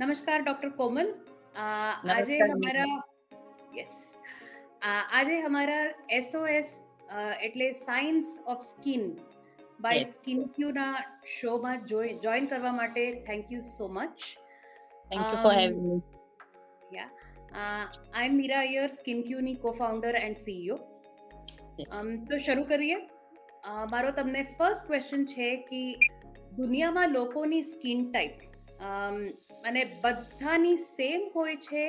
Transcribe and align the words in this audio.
નમસ્કાર 0.00 0.42
ડોક્ટર 0.42 0.68
કોમલ 0.76 1.08
આજે 1.64 2.36
હમારા 2.42 2.92
યસ 3.72 3.96
આજે 4.90 5.34
હમારા 5.40 5.82
એસઓએસ 6.18 6.70
એટલે 7.40 7.66
science 7.80 8.32
of 8.46 8.62
skin 8.62 9.04
by 9.80 10.06
skin 10.06 10.40
ક્યુના 10.54 10.94
શોમાં 11.32 11.84
જોઈન 11.90 12.48
કરવા 12.48 12.72
માટે 12.72 13.04
thank 13.26 13.52
you 13.52 13.66
so 13.66 13.88
much 13.90 14.30
thank 15.10 15.20
you 15.24 15.42
for 15.42 15.52
having 15.54 15.84
me 15.84 16.00
yeah 16.92 17.10
I 17.64 18.24
am 18.24 18.38
Meera 18.38 18.62
Iyer 18.62 18.88
skin 18.90 19.22
ક્યુની 19.22 19.56
co 19.58 19.74
founder 19.74 20.20
and 20.22 20.42
CEO 20.42 20.80
તો 22.26 22.40
શરૂ 22.40 22.66
કરીએ 22.66 22.98
મારો 23.90 24.16
તમને 24.16 24.48
ફર્સ્ટ 24.54 24.88
ક્વેશ્ચન 24.88 25.28
છે 25.28 25.52
કે 25.68 25.84
દુનિયામાં 26.56 27.14
લોકોની 27.14 27.62
સ્કિન 27.66 28.08
ટાઈપ 28.08 28.48
અને 29.64 29.82
બધાની 30.02 30.76
સેમ 30.88 31.20
હોય 31.34 31.56
છે 31.58 31.84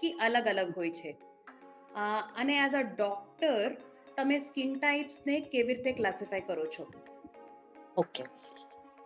કે 0.00 0.08
અલગ 0.20 0.46
અલગ 0.48 0.76
હોય 0.76 0.92
છે. 0.92 1.10
અને 2.36 2.54
એઝ 2.58 2.74
અ 2.74 2.82
ડોક્ટર 2.90 3.68
તમે 4.16 4.38
સ્કિન 4.40 4.70
ટાઈપ્સને 4.76 5.40
કેવી 5.52 5.74
રીતે 5.74 5.92
ક્લાસિફાય 5.92 6.44
કરો 6.48 6.66
છો? 6.68 6.84
ઓકે 7.96 8.24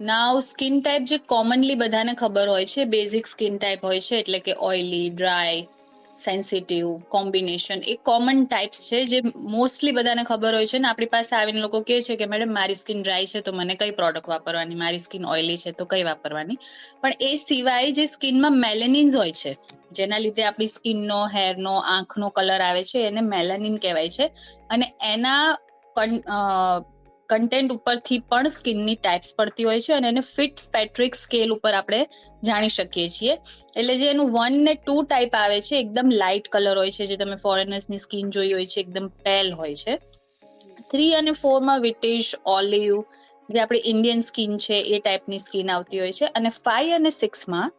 નાવ 0.01 0.41
સ્કિન 0.41 0.81
ટાઈપ 0.81 1.05
જે 1.05 1.19
કોમનલી 1.31 1.77
બધાને 1.77 2.13
ખબર 2.15 2.49
હોય 2.49 2.67
છે 2.67 2.85
બેઝિક 2.87 3.27
સ્કિન 3.27 3.59
ટાઈપ 3.59 3.85
હોય 3.85 4.01
છે, 4.01 4.15
એટલે 4.19 4.39
કે 4.41 4.55
ઓઇલી 4.63 5.11
ડ્રાય 5.11 5.61
સેન્સિટિવ 6.19 6.99
કોમ્બિનેશન 6.99 7.81
એ 7.87 7.95
કોમન 8.03 8.45
ટાઈપ્સ 8.45 8.89
છે, 8.89 9.05
જે 9.05 9.21
મોસ્ટલી 9.37 9.93
બધાને 9.93 10.25
ખબર 10.25 10.55
હોય 10.55 10.67
છે 10.67 10.79
ને. 10.79 10.89
આપણી 10.89 11.07
પાસે 11.07 11.37
આવીને 11.37 11.61
લોકો 11.61 11.81
કહે 11.81 12.01
છે 12.03 12.17
કે, 12.17 12.25
મેડમ, 12.25 12.55
મારી 12.55 12.75
સ્કિન 12.75 13.03
ડ્રાય 13.03 13.27
છે, 13.27 13.41
તો 13.41 13.53
મને 13.53 13.75
કઈ 13.75 13.91
પ્રોડક્ટ 13.91 14.29
વાપરવાની? 14.29 14.75
મારી 14.75 14.99
સ્કિન 14.99 15.27
ઓઇલી 15.27 15.57
છે, 15.57 15.71
તો 15.71 15.85
કઈ 15.85 16.03
વાપરવાની? 16.03 16.59
પણ 17.01 17.13
એ 17.21 17.37
સિવાય 17.37 17.93
જે 17.93 18.07
સ્કિનમાં 18.07 18.53
મેલેનિન્સ 18.53 19.17
હોય 19.17 19.33
છે, 19.33 19.57
જેના 19.93 20.19
લીધે 20.19 20.45
આપણી 20.45 20.67
સ્કિનનો 20.67 21.27
હેરનો 21.27 21.79
આંખનો 21.79 22.29
કલર 22.29 22.61
આવે 22.61 22.85
છે, 22.85 23.07
એને 23.07 23.21
મેલેનિન 23.21 23.77
કહેવાય 23.77 24.09
છે. 24.09 24.27
અને 24.71 24.93
એના 25.03 25.57
કન્ટેન્ટ 27.29 27.73
ઉપરથી 27.73 28.19
પણ 28.19 28.49
સ્કિનની 28.49 28.95
ટાઈપ્સ 28.95 29.35
પડતી 29.39 29.65
હોય 29.65 29.81
છે 29.81 29.93
અને 29.93 30.09
એને 30.09 30.21
ફિટ 30.21 30.59
સ્પેટ્રિક 30.59 31.15
સ્કેલ 31.15 31.51
ઉપર 31.51 31.75
આપણે 31.75 32.07
જાણી 32.45 32.69
શકીએ 32.69 33.09
છીએ. 33.09 33.39
એટલે 33.77 33.97
જે 33.97 34.11
એનું 34.11 34.31
વન 34.31 34.65
ને 34.65 34.75
ટુ 34.75 35.03
ટાઈપ 35.03 35.35
આવે 35.35 35.61
છે, 35.61 35.81
એકદમ 35.81 36.11
લાઇટ 36.13 36.49
કલર 36.49 36.79
હોય 36.79 36.91
છે, 36.91 37.07
જે 37.07 37.17
તમે 37.17 37.37
ફોરેનર્સની 37.37 37.99
સ્કિન 37.99 38.31
જોઈ 38.31 38.53
હોય 38.53 38.67
છે, 38.67 38.81
એકદમ 38.81 39.07
પેલ 39.09 39.53
હોય 39.53 39.75
છે. 39.75 39.97
થ્રી 40.91 41.15
અને 41.15 41.31
ફોરમાં 41.31 41.81
વિટિશ 41.81 42.35
ઓલિવ 42.45 43.05
જે 43.51 43.61
આપણી 43.61 43.83
ઇન્ડિયન 43.85 44.21
સ્કિન 44.21 44.57
છે, 44.57 44.75
એ 44.75 44.99
ટાઈપની 44.99 45.39
સ્કિન 45.39 45.71
આવતી 45.71 46.01
હોય 46.01 46.13
છે. 46.13 46.27
અને 46.27 46.49
ફાઈવ 46.49 46.95
અને 46.95 47.11
સિક્સમાં 47.11 47.73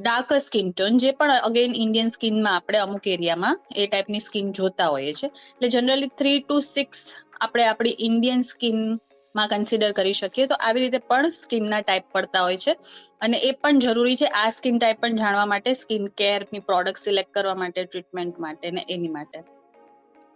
ડાર્કર 0.00 0.38
સ્કિન 0.40 0.68
ટોન 0.72 0.98
જે 1.02 1.10
પણ 1.12 1.42
અગેન 1.48 1.72
ઇન્ડિયન 1.84 2.10
સ્કિનમાં 2.14 2.56
આપણે 2.56 2.78
અમુક 2.80 3.06
એરિયામાં 3.14 3.56
એ 3.74 3.86
ટાઈપની 3.86 4.22
સ્કિન 4.26 4.52
જોતા 4.58 4.88
હોઈએ 4.94 5.12
છીએ. 5.18 5.30
એટલે 5.52 5.68
જનરલી 5.74 6.10
થ્રી 6.18 6.38
ટુ 6.42 6.58
સિક્સ 6.66 7.00
આપણે 7.38 7.64
આપણી 7.66 7.96
ઇન્ડિયન 8.08 8.42
સ્કિનમાં 8.50 9.50
કન્સિડર 9.52 9.92
કરી 9.92 10.16
શકીએ. 10.20 10.46
તો 10.46 10.56
આવી 10.58 10.82
રીતે 10.84 11.00
પણ 11.10 11.36
સ્કિનના 11.38 11.82
ટાઈપ 11.82 12.06
પડતા 12.16 12.44
હોય 12.46 12.60
છે. 12.64 12.74
અને 13.20 13.36
એ 13.40 13.52
પણ 13.60 13.82
જરૂરી 13.84 14.18
છે 14.22 14.28
આ 14.34 14.50
સ્કિન 14.58 14.78
ટાઈપ 14.78 15.00
પણ 15.02 15.20
જાણવા 15.22 15.48
માટે 15.52 15.74
સ્કિન 15.82 16.08
કેરની 16.20 16.62
પ્રોડક્ટ 16.68 17.02
સિલેક્ટ 17.04 17.32
કરવા 17.32 17.56
માટે 17.62 17.80
ટ્રીટમેન્ટ 17.82 18.40
માટે 18.46 18.66
ને 18.78 18.86
એની 18.96 19.12
માટે. 19.18 19.38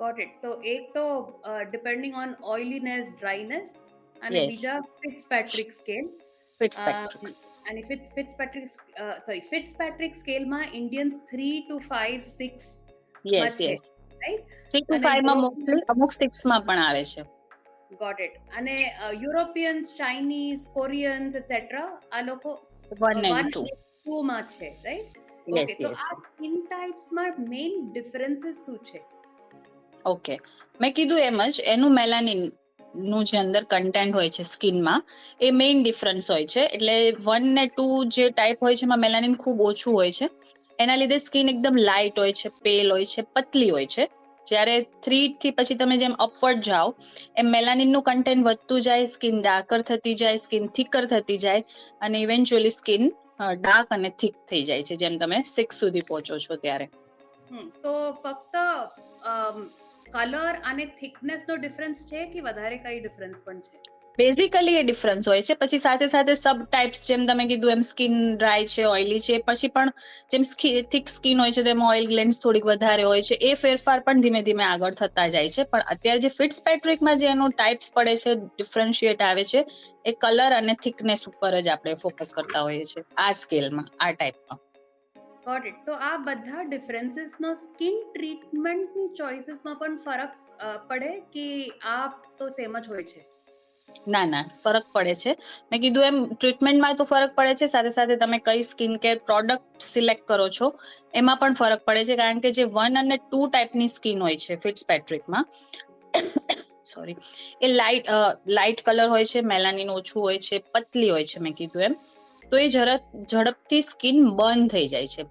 ગોટ 0.01 0.19
ઇટ 0.19 0.37
તો 0.43 0.53
એક 0.75 0.93
તો 0.95 1.07
ડિપેન્ડિંગ 1.71 2.21
ઓન 2.23 2.37
ઓઇલીનેસ 2.55 3.11
ડ્રાયનેસ 3.15 3.75
અને 4.17 4.39
બીજા 4.43 4.79
ફિટ્સપેટ્રિક 5.01 5.75
સ્કેલ 5.81 6.07
ફિટ્સપેટ્રિક 6.61 7.35
અને 7.71 7.83
ફિટ્સ 7.89 8.15
ફિટ્સપેટ્રિક 8.15 8.67
સોરી 9.27 9.45
ફિટ્સપેટ્રિક 9.53 10.17
સ્કેલમાં 10.17 10.67
Indians 10.73 11.15
three 11.31 11.55
two 11.61 11.79
5 11.89 12.31
6 12.39 13.35
yes 13.35 13.61
yes 13.61 13.83
three 14.71 14.83
two 14.83 15.01
ફાઈવમાં 15.05 15.39
mostly 15.39 15.87
અમુક 15.89 16.13
સિક્સમાં 16.13 16.67
પણ 16.67 16.85
આવે 16.85 17.03
છે. 17.05 17.23
ગોટ 18.03 18.21
ઇટ 18.21 18.37
અને 18.59 18.77
યુરોપિયન્સ 19.23 19.93
ચાઇનીઝ 19.97 20.63
કોરિયન્સ 20.73 21.35
એટસેટ્રા 21.35 21.89
આ 22.13 22.23
લોકો 22.23 22.55
વન 23.01 23.25
એન્ડ 23.25 23.51
ટુ 23.51 24.23
માં 24.23 24.49
છે 24.55 24.71
રાઈટ 24.85 25.21
ઓકે 25.55 25.75
તો 25.75 25.89
આ 25.89 26.15
સ્કિન 26.23 26.55
ટાઈપ્સમાં 26.67 27.33
મેઇન 27.49 27.73
ડિફરન્સીસ 27.93 28.59
શું 28.67 28.79
છે? 28.89 29.01
ઓકે 30.05 30.35
મેં 30.81 30.93
કીધું 30.93 31.21
એમ 31.21 31.41
જ 31.49 31.67
એનું 31.75 31.95
મેલાનિન 31.95 32.43
નું 32.95 33.25
જે 33.25 33.37
અંદર 33.39 33.63
કન્ટેન્ટ 33.67 34.15
હોય 34.15 34.31
છે 34.31 34.45
સ્કિનમાં 34.47 35.03
એ 35.41 35.51
મેઇન 35.53 35.83
ડિફરન્સ 35.83 36.27
હોય 36.29 36.47
છે. 36.47 36.63
એટલે 36.69 36.97
વન 37.21 37.45
ને 37.55 37.65
ટુ 37.69 37.87
જે 38.11 38.31
ટાઈપ 38.31 38.59
હોય 38.61 38.77
છે 38.77 38.85
એમાં 38.85 39.01
મેલાનિન 39.01 39.37
ખૂબ 39.39 39.59
ઓછું 39.63 39.95
હોય 39.95 40.13
છે. 40.13 40.27
એના 40.79 40.97
લીધે 40.97 41.19
સ્કિન 41.21 41.49
એકદમ 41.49 41.77
લાઇટ 41.81 42.19
હોય 42.19 42.35
છે 42.35 42.51
પેલ 42.63 42.89
હોય 42.91 43.07
છે, 43.07 43.23
પતલી 43.35 43.71
હોય 43.71 43.89
છે. 43.89 44.05
જ્યારે 44.47 44.75
થ્રી 45.03 45.27
થી 45.37 45.53
પછી 45.53 45.77
તમે 45.77 45.97
જેમ 45.97 46.15
અપવર્ડ 46.19 46.63
જાઓ, 46.65 46.89
એમ 47.35 47.47
મેલાનિનનું 47.49 48.05
કન્ટેન્ટ 48.05 48.47
વધતું 48.47 48.81
જાય 48.83 49.07
સ્કિન 49.09 49.41
ડાર્કર 49.41 49.81
થતી 49.85 50.17
જાય 50.17 50.39
સ્કિન 50.41 50.65
થિકર 50.73 51.03
થતી 51.09 51.39
જાય 51.41 51.63
અને 52.01 52.17
ઇવેન્ચ્યુઅલી 52.21 52.75
સ્કિન 52.75 53.03
ડાર્ક 53.59 53.89
અને 53.91 54.11
થિક 54.17 54.35
થઈ 54.47 54.65
જાય 54.65 54.83
છે, 54.85 54.97
જેમ 54.99 55.19
તમે 55.19 55.39
સિક્સ 55.47 55.77
સુધી 55.79 56.05
પહોંચો 56.05 56.35
છો 56.41 56.55
ત્યારે. 56.59 56.87
તો 57.83 57.93
ફક્ત 58.15 58.55
કલર 60.15 60.55
અને 60.65 60.85
થિકનેસ 61.01 61.43
નો 61.49 61.57
ડિફરન્સ 61.57 62.07
છે 62.13 62.25
કે 62.27 62.41
વધારે 62.41 62.79
કઈ 62.79 63.01
ડિફરન્સ 63.01 63.45
પણ 63.47 63.61
છે? 63.61 63.79
બેઝિકલી 64.19 64.77
એ 64.77 64.83
ડિફરન્સ 64.83 65.29
હોય 65.29 65.43
છે. 65.43 65.55
પછી 65.55 65.79
સાથે 65.79 66.07
સાથે 66.07 66.35
સબ 66.35 66.65
ટાઈપ્સ 66.65 67.09
જેમ 67.09 67.27
તમે 67.27 67.47
કીધું, 67.47 67.71
એમ 67.71 67.81
સ્કિન 67.81 68.37
ડ્રાય 68.37 68.67
છે 68.67 68.85
ઓઇલી 68.85 69.21
છે, 69.21 69.39
પછી 69.39 69.69
પણ 69.69 69.91
જેમ 70.31 70.43
થિક 70.93 71.09
સ્કિન 71.09 71.41
હોય 71.41 71.53
છે, 71.53 71.63
તેમાં 71.63 71.91
ઓઇલ 71.91 72.07
ગ્લેન્સ 72.07 72.41
થોડીક 72.41 72.65
વધારે 72.65 73.03
હોય 73.03 73.23
છે, 73.23 73.35
એ 73.35 73.55
ફેરફાર 73.55 74.01
પણ 74.01 74.21
ધીમે 74.21 74.43
ધીમે 74.43 74.65
આગળ 74.65 74.91
થતા 74.91 75.29
જાય 75.29 75.49
છે. 75.49 75.65
પણ 75.65 75.81
અત્યારે 75.87 76.19
જે 76.19 76.29
ફિટ્સ 76.29 76.63
પેટ્રિકમાં 76.63 77.17
જે 77.17 77.27
એનો 77.27 77.49
ટાઈપ્સ 77.49 77.93
પડે 77.95 78.17
છે 78.17 78.35
ડિફરન્શિએટ 78.35 79.23
આવે 79.23 79.45
છે, 79.45 79.65
એ 80.05 80.13
કલર 80.13 80.53
અને 80.53 80.77
થિકનેસ 80.83 81.27
ઉપર 81.29 81.61
જ 81.61 81.69
આપણે 81.69 81.95
ફોકસ 81.95 82.33
કરતા 82.35 82.61
હોઈએ 82.61 82.85
છીએ, 82.85 83.05
આ 83.17 83.33
સ્કેલમાં 83.33 83.91
આ 84.01 84.13
ટાઈપમાં 84.13 84.61
ગોટ 85.47 85.67
ઇટ 85.67 85.85
તો 85.87 85.99
આ 86.09 86.17
બધા 86.29 86.65
ડિફરન્સીસનો 86.71 87.53
સ્કિન 87.55 88.01
ટ્રીટમેન્ટની 88.15 89.13
ચોઇસીસમાં 89.19 89.79
પણ 89.83 90.01
ફરક 90.07 90.33
પડે 90.91 91.13
કે 91.35 91.47
આ 91.93 92.03
તો 92.39 92.49
સેમ 92.57 92.79
જ 92.79 92.93
હોય 92.95 93.05
છે? 93.05 93.23
ના 94.09 94.25
ના, 94.27 94.45
ફરક 94.63 94.87
પડે 94.93 95.15
છે. 95.15 95.33
મેં 95.73 95.81
કીધું 95.81 96.05
એમ 96.05 96.17
ટ્રીટમેન્ટમાં 96.35 96.97
તો 96.97 97.05
ફરક 97.05 97.35
પડે 97.35 97.55
છે. 97.55 97.67
સાથે 97.67 97.91
સાથે 97.97 98.17
તમે 98.17 98.39
કઈ 98.49 98.63
સ્કિન 98.63 98.97
કેર 99.05 99.21
પ્રોડક્ટ 99.29 99.89
સિલેક્ટ 99.89 100.25
કરો 100.29 100.49
છો, 100.59 100.71
એમાં 101.15 101.37
પણ 101.37 101.59
ફરક 101.61 101.85
પડે 101.85 102.05
છે. 102.05 102.17
કારણ 102.17 102.43
કે 102.47 102.55
જે 102.59 102.65
વન 102.79 102.99
અને 103.03 103.17
ટુ 103.19 103.47
ટાઈપની 103.47 103.93
સ્કિન 103.97 104.27
હોય 104.29 104.41
છે 104.47 104.57
ફિટ્સ 104.57 104.87
પેટ્રિકમાં 104.87 105.45
સોરી 106.87 107.17
એ 107.63 107.73
લાઇટ 107.73 108.11
લાઇટ 108.57 108.85
કલર 108.87 109.09
હોય 109.09 109.31
છે 109.33 109.41
મેલાનિન 109.53 109.91
ઓછું 109.91 110.21
હોય 110.23 110.39
છે, 110.39 110.59
પતલી 110.75 111.11
હોય 111.11 111.25
છે, 111.25 111.39
મેં 111.41 111.55
કીધું 111.55 111.83
એમ. 111.83 111.95
તો 112.51 112.59
એ 112.59 112.67
ઝડપ 112.69 113.03
ઝડપથી 113.31 113.81
સ્કિન 113.83 114.19
બર્ન 114.41 114.69
થઈ 114.69 114.89
જાય 114.89 115.07
છે. 115.07 115.23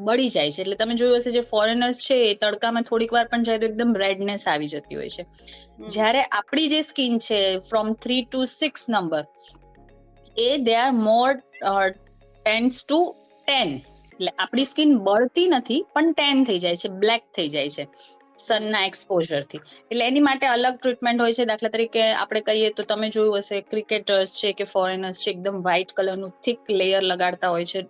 બળી 0.00 0.30
જાય 0.30 0.50
છે. 0.50 0.62
એટલે 0.62 0.76
તમે 0.76 0.94
જોયું 0.94 1.20
હશે 1.20 1.32
જે 1.32 1.42
ફોરેનર્સ 1.50 2.02
છે 2.06 2.18
એ 2.24 2.34
તડકામાં 2.36 2.84
થોડીક 2.84 3.12
વાર 3.12 3.24
પણ 3.26 3.42
જાય 3.42 3.58
તો 3.58 3.66
એકદમ 3.66 3.94
રેડનેસ 3.96 4.46
આવી 4.46 4.70
જતી 4.74 4.96
હોય 4.96 5.10
છે. 5.10 5.24
જ્યારે 5.88 6.22
આપણી 6.32 6.68
જે 6.68 6.80
સ્કિન 6.82 7.18
છે 7.20 7.40
from 7.68 7.94
three 8.02 8.22
to 8.26 8.44
six 8.52 8.88
number 8.88 9.24
A 10.36 10.50
they 10.60 10.76
are 10.76 10.92
more 11.00 11.30
tends 11.56 12.84
to 12.84 13.00
tan 13.48 13.74
એટલે 14.12 14.32
આપણી 14.36 14.64
સ્કિન 14.64 14.94
બળતી 15.00 15.48
નથી 15.52 15.82
પણ 15.92 16.14
ટેન 16.14 16.44
થઈ 16.44 16.58
જાય 16.58 16.82
છે 16.84 16.94
બ્લેક 17.02 17.24
થઈ 17.36 17.48
જાય 17.48 17.70
છે 17.70 17.84
સનના 18.38 18.82
એક્સપોઝરથી 18.86 19.60
એટલે 19.82 20.04
એની 20.04 20.20
માટે 20.20 20.46
અલગ 20.48 20.74
ટ્રીટમેન્ટ 20.76 21.20
હોય 21.20 21.32
છે. 21.32 21.44
દાખલા 21.44 21.70
તરીકે 21.70 22.02
આપણે 22.14 22.42
કહીએ 22.42 22.68
તો 22.72 22.82
તમે 22.84 23.08
જોયું 23.10 23.38
હશે 23.38 23.60
ક્રિકેટર્સ 23.70 24.34
છે 24.40 24.52
કે 24.52 24.66
ફોરેનર્સ 24.66 25.22
છે 25.24 25.30
એકદમ 25.30 25.56
વ્હાઇટ 25.62 25.94
કલરનું 25.96 26.34
થિક 26.44 26.60
લેયર 26.72 27.02
લગાડતા 27.04 27.50
હોય 27.50 27.66
છે 27.66 27.80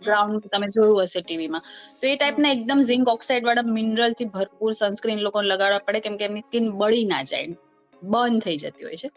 બ્રાઉન 0.00 0.32
તમે 0.46 0.68
જોયું 0.70 1.04
હશે 1.04 1.22
ટીવીમાં. 1.22 1.64
તો 1.98 2.06
એ 2.06 2.16
ટાઈપના 2.16 2.52
એકદમ 2.56 2.82
ઝિંક 2.84 3.12
ઓક્સાઇડ 3.14 3.44
વાળા 3.44 3.74
મિનરલથી 3.78 4.28
ભરપૂર 4.30 4.72
સનસ્ક્રીન 4.74 5.24
લોકોને 5.26 5.48
લગાડવા 5.48 5.86
પડે 5.86 6.00
કેમ 6.00 6.18
કે 6.18 6.24
એમની 6.24 6.44
સ્કિન 6.44 6.70
બળી 6.74 7.06
ના 7.06 7.22
જાય. 7.24 7.54
બર્ન 8.02 8.40
થઈ 8.40 8.58
જતી 8.58 8.86
હોય 8.86 8.98
છે. 8.98 9.08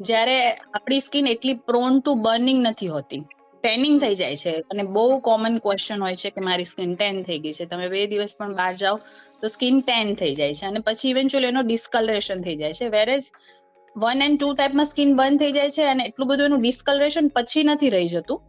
જ્યારે 0.00 0.36
આપણી 0.70 1.02
સ્કિન 1.02 1.26
એટલી 1.28 1.58
પ્રોન 1.64 2.00
ટુ 2.00 2.12
બર્નિંગ 2.24 2.60
નથી 2.64 2.90
હોતી. 2.90 3.22
ટેનિંગ 3.64 3.96
થઈ 4.00 4.16
જાય 4.16 4.36
છે. 4.36 4.52
અને 4.70 4.84
બહુ 4.88 5.04
કોમન 5.22 5.58
ક્વેશ્ચન 5.60 6.00
હોય 6.00 6.16
છે 6.16 6.30
કે 6.30 6.40
મારી 6.42 6.66
સ્કિન 6.66 6.92
ટેન 6.96 7.16
થઈ 7.24 7.40
ગઈ 7.40 7.54
છે. 7.54 7.66
તમે 7.66 7.86
બે 7.88 8.06
દિવસ 8.08 8.34
પણ 8.34 8.54
બહાર 8.56 8.74
જાઓ 8.76 8.96
તો 9.40 9.48
સ્કિન 9.48 9.76
ટેન 9.82 10.14
થઈ 10.16 10.34
જાય 10.34 10.54
છે. 10.54 10.66
અને 10.66 10.80
પછી 10.82 11.10
ઇવેન્ચ્યુઅલી 11.10 11.48
એનો 11.48 11.62
ડિસ્કલરેશન 11.64 12.38
થઈ 12.42 12.56
જાય 12.56 12.74
છે. 12.74 12.88
વેરેઝ 12.90 13.26
વન 13.96 14.22
એન્ડ 14.22 14.38
ટુ 14.38 14.48
ટાઈપમાં 14.52 14.88
સ્કિન 14.88 15.12
બંધ 15.16 15.40
થઈ 15.40 15.52
જાય 15.52 15.72
છે 15.72 15.84
અને 15.88 16.02
એટલું 16.08 16.28
બધું 16.28 16.48
એનું 16.48 16.62
ડિસ્કલરેશન 16.62 17.30
પછી 17.36 17.64
નથી 17.66 17.92
રહી 17.92 18.10
જતું. 18.10 18.40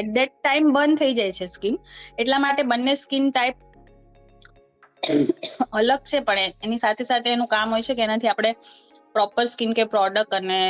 એટ 0.00 0.12
ધેટ 0.18 0.36
ટાઈમ 0.36 0.70
બંધ 0.72 1.02
થઈ 1.02 1.12
જાય 1.14 1.32
છે 1.32 1.46
સ્કિન 1.46 1.76
એટલા 2.18 2.38
માટે 2.38 2.62
બંને 2.62 2.94
સ્કિન 2.94 3.30
ટાઈપ 3.30 3.56
અલગ 5.72 6.02
છે 6.04 6.20
પણ 6.20 6.56
એની 6.62 6.78
સાથે 6.78 7.04
સાથે 7.04 7.30
એનું 7.32 7.52
કામ 7.56 7.76
હોય 7.76 7.82
છે 7.82 7.94
કે 7.94 8.06
એનાથી 8.08 8.32
આપણે 8.34 8.52
પ્રોપર 9.14 9.44
સ્કીન 9.44 9.72
કે 9.72 9.84
પ્રોડક્ટ 9.84 10.34
અને 10.34 10.60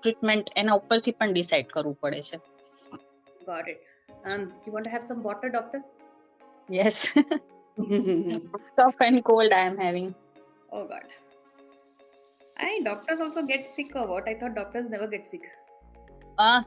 ટ્રીટમેન્ટ 0.00 0.54
એના 0.62 0.78
ઉપરથી 0.82 1.18
પણ 1.20 1.36
ડિસાઈડ 1.36 1.74
કરવું 1.76 2.00
પડે 2.00 2.22
છે 2.30 2.40
got 3.50 3.68
it 3.74 3.84
Um, 4.34 4.52
you 4.64 4.72
want 4.72 4.84
to 4.84 4.90
have 4.90 5.04
some 5.04 5.22
water, 5.22 5.48
doctor? 5.48 5.82
Yes. 6.68 7.12
Cough 8.76 8.94
and 9.00 9.24
cold 9.24 9.52
I 9.52 9.66
am 9.66 9.76
having. 9.78 10.14
oh 10.72 10.86
God. 10.86 11.04
I 12.56 12.80
doctors 12.84 13.20
also 13.20 13.42
get 13.42 13.68
sick 13.70 13.94
or 13.94 14.06
what? 14.08 14.28
I 14.28 14.34
thought 14.34 14.54
doctors 14.54 14.88
never 14.88 15.06
get 15.06 15.28
sick. 15.28 15.44
Ah, 16.38 16.64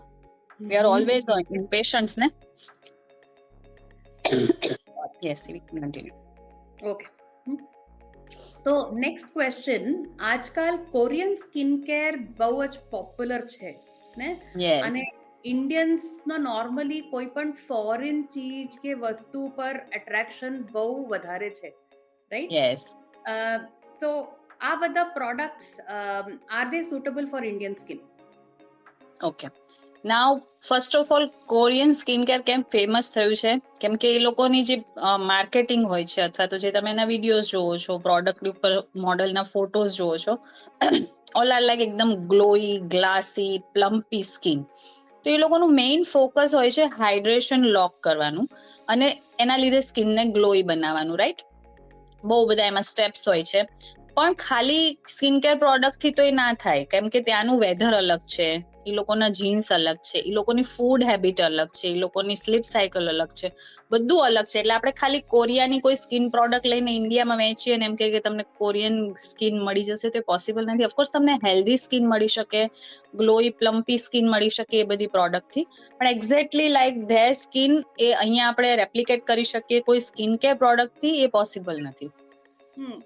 we 0.60 0.76
are 0.76 0.86
always 0.86 1.28
on 1.28 1.44
in 1.50 1.68
patients, 1.68 2.18
ne? 2.18 2.30
yes, 5.22 5.48
we 5.50 5.62
can 5.62 5.82
continue. 5.82 6.18
Okay 6.84 7.08
તો 8.66 8.74
next 9.04 9.32
question 9.34 9.88
આજકાલ 10.26 10.78
Korean 10.92 11.32
skin 11.44 11.72
care 11.88 12.12
બહુ 12.38 12.52
જ 12.66 12.84
popular 12.92 13.42
છે 13.54 13.72
ને 14.18 14.30
અને 14.80 15.02
Indians 15.46 16.08
નો 16.32 16.40
normally 16.46 17.02
કોઈ 17.12 17.30
પણ 17.36 17.54
foreign 17.68 18.20
ચીજ 18.36 18.80
કે 18.84 18.98
વસ્તુ 19.04 19.46
પર 19.58 19.76
એટ્રેક્શન 20.00 20.60
બહુ 20.74 20.88
વધારે 21.14 21.50
છે 21.62 21.74
રાઈટ 22.32 22.58
યસ 22.58 22.86
તો 24.04 24.12
આ 24.62 24.76
બધા 24.84 25.08
products 25.18 25.72
are 25.98 26.66
they 26.76 26.84
suitable 26.92 27.32
for 27.34 27.44
Indian 27.52 27.80
skin 27.84 28.06
okay 29.24 29.52
now 30.06 30.42
first 30.68 30.96
of 30.96 31.12
all 31.12 31.26
Korean 31.48 31.94
skin 31.94 32.24
care 32.24 32.42
કેમ 32.42 32.62
ફેમસ 32.74 33.10
થયું 33.12 33.36
છે. 33.36 33.54
કેમ 33.82 33.96
કે 33.96 34.12
એ 34.16 34.20
લોકોની 34.20 34.64
જે 34.64 34.78
માર્કેટિંગ 35.32 35.88
હોય 35.88 36.06
છે 36.06 36.22
અથવા 36.22 36.48
તો 36.48 36.58
જે 36.58 36.72
તમે 36.72 36.92
એના 36.92 37.06
વિડીયોઝ 37.06 37.52
જોવો 37.52 37.78
છો 37.78 37.98
પ્રોડક્ટ 37.98 38.48
ઉપર 38.54 38.72
મોડલના 38.96 39.44
ફોટોઝ 39.44 39.98
જોવો 39.98 40.18
છો 40.18 40.38
ઓલ 41.36 41.52
આર 41.52 41.62
લાઈક 41.62 41.86
એકદમ 41.88 42.16
ગ્લોઈ 42.28 42.72
ગ્લાસી 42.96 43.52
પ્લમ્પી 43.74 44.22
સ્કિન 44.22 44.66
તો 45.26 45.30
એ 45.30 45.38
લોકોનું 45.38 45.76
મેઇન 45.76 46.04
ફોકસ 46.14 46.56
હોય 46.60 46.72
છે 46.72 46.90
હાઇડ્રેશન 46.98 47.70
લોક 47.78 47.94
કરવાનું 48.04 48.50
અને 48.88 49.08
એના 49.40 49.58
લીધે 49.58 49.82
સ્કિનને 49.82 50.24
ગ્લોઈ 50.38 50.64
બનાવવાનું 50.64 51.20
રાઈટ 51.24 51.46
બહુ 52.24 52.40
બધા 52.48 52.70
એમાં 52.74 52.84
સ્ટેપ્સ 52.84 53.28
હોય 53.28 53.44
છે. 53.44 53.62
પણ 54.16 54.34
ખાલી 54.34 54.88
સ્કિન 55.08 55.40
કેર 55.40 55.56
પ્રોડક્ટથી 55.58 56.12
તો 56.12 56.24
એ 56.24 56.32
ના 56.32 56.54
થાય. 56.54 56.86
કેમ 56.86 57.10
કે 57.10 57.20
ત્યાંનું 57.22 57.60
વેધર 57.60 57.94
અલગ 57.94 58.22
છે. 58.36 58.50
એ 58.86 58.92
લોકોના 58.92 59.30
જીન્સ 59.30 59.68
અલગ 59.72 60.00
છે 60.10 60.20
એ 60.20 60.32
લોકોની 60.32 60.68
ફૂડ 60.74 61.04
હેબિટ 61.04 61.42
અલગ 61.42 61.72
છે 61.72 61.88
એ 61.88 61.96
લોકોની 61.96 62.36
સ્લીપ 62.36 62.64
સાયકલ 62.64 63.10
અલગ 63.10 63.32
છે, 63.34 63.50
બધું 63.92 64.26
અલગ 64.26 64.46
છે. 64.46 64.60
એટલે 64.60 64.74
આપણે 64.74 64.92
ખાલી 64.92 65.24
કોરિયાની 65.36 65.80
કોઈ 65.80 65.96
સ્કિન 65.96 66.30
પ્રોડક્ટ 66.30 66.66
લઈને 66.66 66.92
ઇન્ડિયામાં 66.92 67.42
વેચીએ 67.44 67.78
ને 67.78 67.86
એમ 67.86 67.96
કે 67.96 68.22
તમને 68.28 68.46
કોરિયન 68.58 68.98
સ્કિન 69.26 69.60
મળી 69.60 69.88
જશે 69.90 70.10
તો 70.10 70.22
પોસિબલ 70.22 70.64
નથી. 70.66 70.86
ઓફકોર્સ 70.86 71.12
તમને 71.12 71.38
હેલ્ધી 71.46 71.78
સ્કિન 71.78 72.08
મળી 72.08 72.28
શકે 72.28 72.62
ગ્લોઈ 73.16 73.52
પ્લમ્પી 73.60 73.98
સ્કિન 73.98 74.30
મળી 74.30 74.56
શકે 74.58 74.82
એ 74.82 74.88
બધી 74.92 75.08
પ્રોડક્ટથી. 75.08 75.66
પણ 76.00 76.08
એક્ઝેક્ટલી 76.08 76.70
લાઈક 76.70 77.04
ધેર 77.08 77.32
સ્કિન 77.34 77.78
એ 78.00 78.10
અહીંયા 78.14 78.50
આપણે 78.50 78.74
રેપ્લિકેટ 78.76 79.28
કરી 79.30 79.44
શકીએ. 79.44 79.82
કોઈ 79.82 80.00
સ્કિન 80.00 80.36
કેર 80.38 80.56
પ્રોડક્ટથી 80.56 81.16
એ 81.24 81.28
પોસિબલ 81.28 81.78
નથી. 81.84 82.12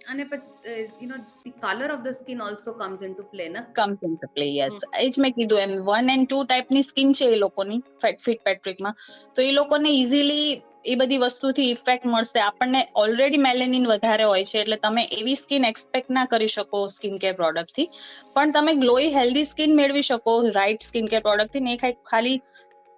અને 0.07 0.23
પછી 0.25 0.73
you 0.97 1.07
know 1.07 1.17
the 1.37 1.53
colour 1.61 1.93
of 1.93 2.03
the 2.03 2.17
skin 2.17 2.41
also 2.41 2.73
comes 2.75 3.05
into 3.07 3.25
play 3.31 3.47
ને 3.49 3.63
કમ્સ 3.73 4.03
ઇન 4.03 4.17
પ્લે 4.27 4.49
યસ 4.49 4.77
એ 4.97 5.07
જ 5.07 5.23
મેં 5.23 5.33
કીધું 5.37 5.63
એમ 5.65 5.73
વન 5.87 6.13
એન્ડ 6.15 6.27
ટુ 6.27 6.43
ટાઈપની 6.43 6.85
સ્કિન 6.89 7.15
છે 7.15 7.31
એ 7.31 7.39
લોકોની 7.39 7.81
ફિટ 8.01 8.45
પેટ્રિકમાં 8.45 9.01
તો 9.35 9.39
એ 9.43 9.51
લોકોને 9.53 9.89
ઇઝીલી 9.93 10.47
એ 10.85 10.95
બધી 10.95 11.19
વસ્તુથી 11.19 11.67
ઇફેક્ટ 11.73 12.07
મળશે. 12.07 12.39
આપણને 12.41 12.81
ઓલરેડી 12.95 13.41
મેલેનિન 13.41 13.85
વધારે 13.87 14.25
હોય 14.25 14.47
છે 14.49 14.57
એટલે 14.61 14.77
તમે 14.79 15.03
એવી 15.19 15.35
સ્કિન 15.35 15.67
એક્સપેક્ટ 15.69 16.09
ના 16.11 16.25
કરી 16.27 16.53
શકો 16.55 16.81
સ્કિન 16.89 17.15
કેર 17.19 17.33
પ્રોડક્ટથી 17.35 17.87
પણ 18.33 18.53
તમે 18.53 18.73
ગ્લોઈ 18.81 19.13
હેલ્ધી 19.13 19.45
સ્કિન 19.45 19.77
મેળવી 19.79 20.07
શકો 20.09 20.33
રાઈટ 20.51 20.89
સ્કિન 20.89 21.07
કેર 21.07 21.21
પ્રોડક્ટથી 21.21 21.63
ને 21.63 21.77
ખાલી 22.05 22.37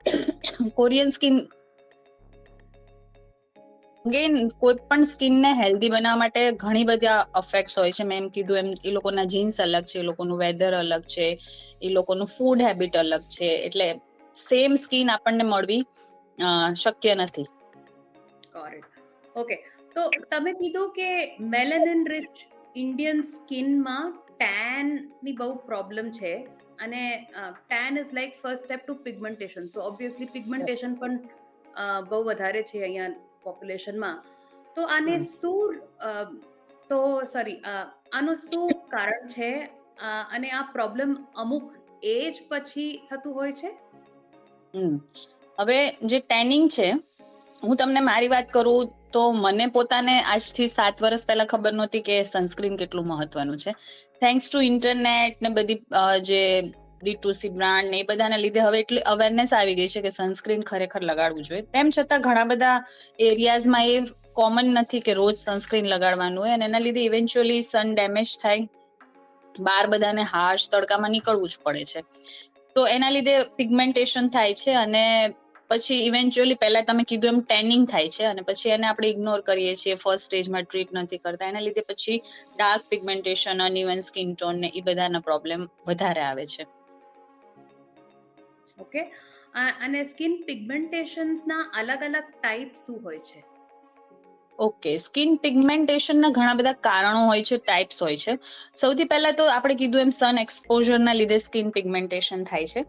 કોરિયન 0.79 1.11
સ્કિન 1.11 1.37
અગેન 4.05 4.33
કોઈ 4.61 4.79
પણ 4.89 5.03
સ્કિનને 5.11 5.51
હેલ્ધી 5.59 5.91
બનાવવા 5.93 6.21
માટે 6.21 6.41
ઘણી 6.63 6.87
બધા 6.89 7.19
અફેક્ટ્સ 7.41 7.77
હોય 7.79 7.93
છે. 7.97 8.03
મેં 8.09 8.17
એમ 8.21 8.27
કીધું 8.35 8.59
એમ, 8.61 8.69
એ 8.87 8.91
લોકોના 8.97 9.27
જીન્સ 9.33 9.55
અલગ 9.65 9.85
છે, 9.91 9.97
એ 10.01 10.07
લોકોનું 10.09 10.41
વેધર 10.43 10.73
અલગ 10.81 11.05
છે, 11.13 11.27
એ 11.81 11.89
લોકોનું 11.97 12.29
ફૂડ 12.35 12.65
હેબિટ 12.67 12.97
અલગ 13.03 13.23
છે. 13.35 13.49
એટલે 13.67 13.87
સેમ 14.35 14.75
સ્કિન 14.83 15.13
આપણને 15.13 15.45
મળવી 15.53 15.83
શક્ય 16.83 17.15
નથી. 17.15 17.47
ઓકે 19.35 19.55
તો 19.95 20.01
તમે 20.31 20.51
કીધું 20.61 20.87
કે 20.99 21.09
મેલેનિન 21.55 22.05
રિચ 22.13 22.45
ઇન્ડિયન 22.83 23.19
સ્કિનમાં 23.33 24.07
ટેનની 24.31 25.37
બહુ 25.41 25.51
પ્રોબ્લેમ 25.69 26.07
છે 26.17 26.33
અને 26.85 27.03
tan 27.69 28.01
is 28.01 28.11
like 28.17 28.41
first 28.41 28.65
step 28.65 28.81
to 28.83 28.95
pigmentation 29.05 29.71
તો 29.75 29.87
ઓબ્વિયસલી 29.91 30.33
પિગમેન્ટેશન 30.35 30.99
પણ 31.01 31.15
બહુ 32.09 32.19
વધારે 32.27 32.61
છે 32.71 32.83
અહીંયા. 32.87 33.15
પોપ્યુલેશનમાં 33.45 34.17
તો 34.75 34.81
આને 34.95 35.15
શું 35.29 35.79
તો 36.89 36.99
સોરી 37.33 37.57
આનું 38.13 38.37
શું 38.43 38.69
કારણ 38.89 39.27
છે? 39.27 39.49
અને 40.31 40.47
આ 40.51 40.63
પ્રોબ્લેમ 40.73 41.09
અમુક 41.35 41.65
એજ 42.11 42.33
પછી 42.49 42.91
થતું 43.09 43.33
હોય 43.33 43.53
છે? 43.53 43.69
હવે 45.59 45.79
જે 46.05 46.19
ટેનિંગ 46.21 46.69
છે 46.69 46.87
હું 47.63 47.77
તમને 47.77 48.01
મારી 48.01 48.27
વાત 48.27 48.47
કરું 48.51 48.93
તો 49.13 49.21
મને 49.33 49.65
પોતાને 49.67 50.15
આજથી 50.23 50.67
સાત 50.67 51.01
વર્ષ 51.01 51.27
પહેલા 51.27 51.45
ખબર 51.45 51.73
નહોતી 51.73 52.01
કે 52.01 52.15
સનસ્ક્રીન 52.23 52.75
કેટલું 52.77 53.07
મહત્વનું 53.07 53.57
છે. 53.57 53.71
થેન્ક્સ 54.21 54.49
ટુ 54.49 54.59
ઇન્ટરનેટ 54.61 55.41
ને 55.41 55.49
બધી 55.49 55.79
જે 56.21 56.41
ડી 57.05 57.49
બ્રાન્ડ 57.51 57.91
ને 57.91 57.99
એ 57.99 58.05
બધાના 58.09 58.37
લીધે 58.37 58.65
હવે 58.65 58.79
એટલી 58.79 59.05
અવેરનેસ 59.13 59.53
આવી 59.53 59.75
ગઈ 59.75 59.87
છે 59.87 60.01
કે 60.01 60.09
સનસ્ક્રીન 60.09 60.63
ખરેખર 60.63 61.01
લગાડવું 61.01 61.43
જોઈએ. 61.43 61.65
તેમ 61.75 61.89
છતાં 61.97 62.21
ઘણા 62.21 62.45
બધા 62.45 62.77
એરિયાઝમાં 63.29 63.85
એ 63.85 63.97
કોમન 64.33 64.73
નથી 64.73 64.99
કે 64.99 65.13
રોજ 65.13 65.35
સનસ્ક્રીન 65.37 65.85
લગાડવાનું 65.85 66.43
હોય 66.43 66.53
અને 66.53 66.65
એના 66.65 66.79
લીધે 66.79 67.03
ઇવેન્ચ્યુઅલી 67.03 67.61
સન 67.61 67.93
ડેમેજ 67.93 68.33
થાય. 68.41 68.67
બાર 69.55 69.85
બધાને 69.87 70.23
હાર્શ 70.23 70.67
તડકામાં 70.71 71.11
નીકળવું 71.11 71.49
જ 71.49 71.57
પડે 71.63 71.83
છે. 71.83 72.01
તો 72.75 72.85
એના 72.87 73.09
લીધે 73.09 73.35
પિગમેન્ટેશન 73.57 74.29
થાય 74.29 74.53
છે 74.53 74.73
અને 74.75 75.03
પછી 75.69 75.99
ઇવેન્ચ્યુઅલી 76.05 76.55
પહેલા 76.55 76.81
તમે 76.81 77.03
કીધું 77.03 77.29
એમ 77.29 77.39
ટેનિંગ 77.41 77.85
થાય 77.87 78.09
છે 78.09 78.23
અને 78.23 78.41
પછી 78.41 78.69
એને 78.69 78.87
આપણે 78.87 79.07
ઇગ્નોર 79.07 79.41
કરીએ 79.41 79.73
છીએ 79.75 79.95
ફર્સ્ટ 79.95 80.25
સ્ટેજમાં 80.25 80.63
ટ્રીટ 80.63 80.91
નથી 80.93 81.17
કરતા. 81.17 81.47
એના 81.47 81.59
લીધે 81.59 81.81
પછી 81.81 82.17
dark 82.57 82.83
pigmentation 82.89 83.61
uneven 83.61 83.99
skin 83.99 84.33
tone 84.33 84.59
ને 84.59 84.71
એ 84.75 84.81
બધાના 84.81 85.19
પ્રોબ્લેમ 85.19 85.69
વધારે 85.87 86.21
આવે 86.21 86.45
છે. 86.45 86.65
ઓકે? 88.79 89.01
અને 89.81 90.03
સ્કિન 90.03 90.43
પિગમેન્ટેશન્સના 90.47 91.59
અલગ 91.77 92.03
અલગ 92.03 92.23
ટાઈપ 92.41 92.73
શું 92.73 93.03
હોય 93.03 93.19
છે? 93.19 93.43
ઓકે, 94.59 94.97
સ્કિન 94.97 95.35
પિગમેન્ટેશનના 95.35 96.29
ઘણા 96.29 96.53
બધા 96.53 96.71
કારણો 96.71 97.25
હોય 97.27 97.43
છે, 97.43 97.57
ટાઈપ્સ 97.57 98.03
હોય 98.03 98.17
છે. 98.17 98.37
સૌથી 98.75 99.03
પહેલા 99.03 99.31
તો 99.31 99.45
આપણે 99.45 99.75
કીધું 99.75 100.01
એમ 100.01 100.09
સન 100.09 100.37
એક્સપોઝરના 100.41 101.13
લીધે 101.13 101.37
સ્કિન 101.37 101.69
પિગમેન્ટેશન 101.69 102.43
થાય 102.43 102.65
છે. 102.65 102.85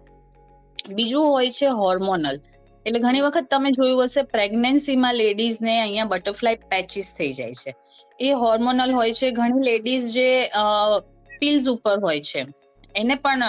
બીજું 0.89 1.25
હોય 1.25 1.51
છે 1.51 1.67
હોર્મોનલ 1.67 2.41
એટલે 2.87 3.01
ઘણી 3.01 3.21
વખત 3.21 3.47
તમે 3.51 3.71
જોયું 3.71 4.05
હશે 4.05 4.23
પ્રેગ્નન્સીમાં 4.23 5.15
લેડીઝને 5.15 5.81
અહીંયા 5.81 6.05
બટરફ્લાય 6.05 6.55
પેચીસ 6.55 7.15
થઈ 7.19 7.33
જાય 7.33 7.53
છે. 7.53 7.75
એ 8.21 8.31
હોર્મોનલ 8.33 8.93
હોય 8.93 9.13
છે, 9.13 9.31
ઘણી 9.31 9.65
લેડીઝ 9.65 10.13
જે 10.13 10.51
પિલ્સ 11.41 11.69
ઉપર 11.69 11.99
હોય 12.01 12.21
છે. 12.21 12.47
એને 12.95 13.15
પણ 13.15 13.43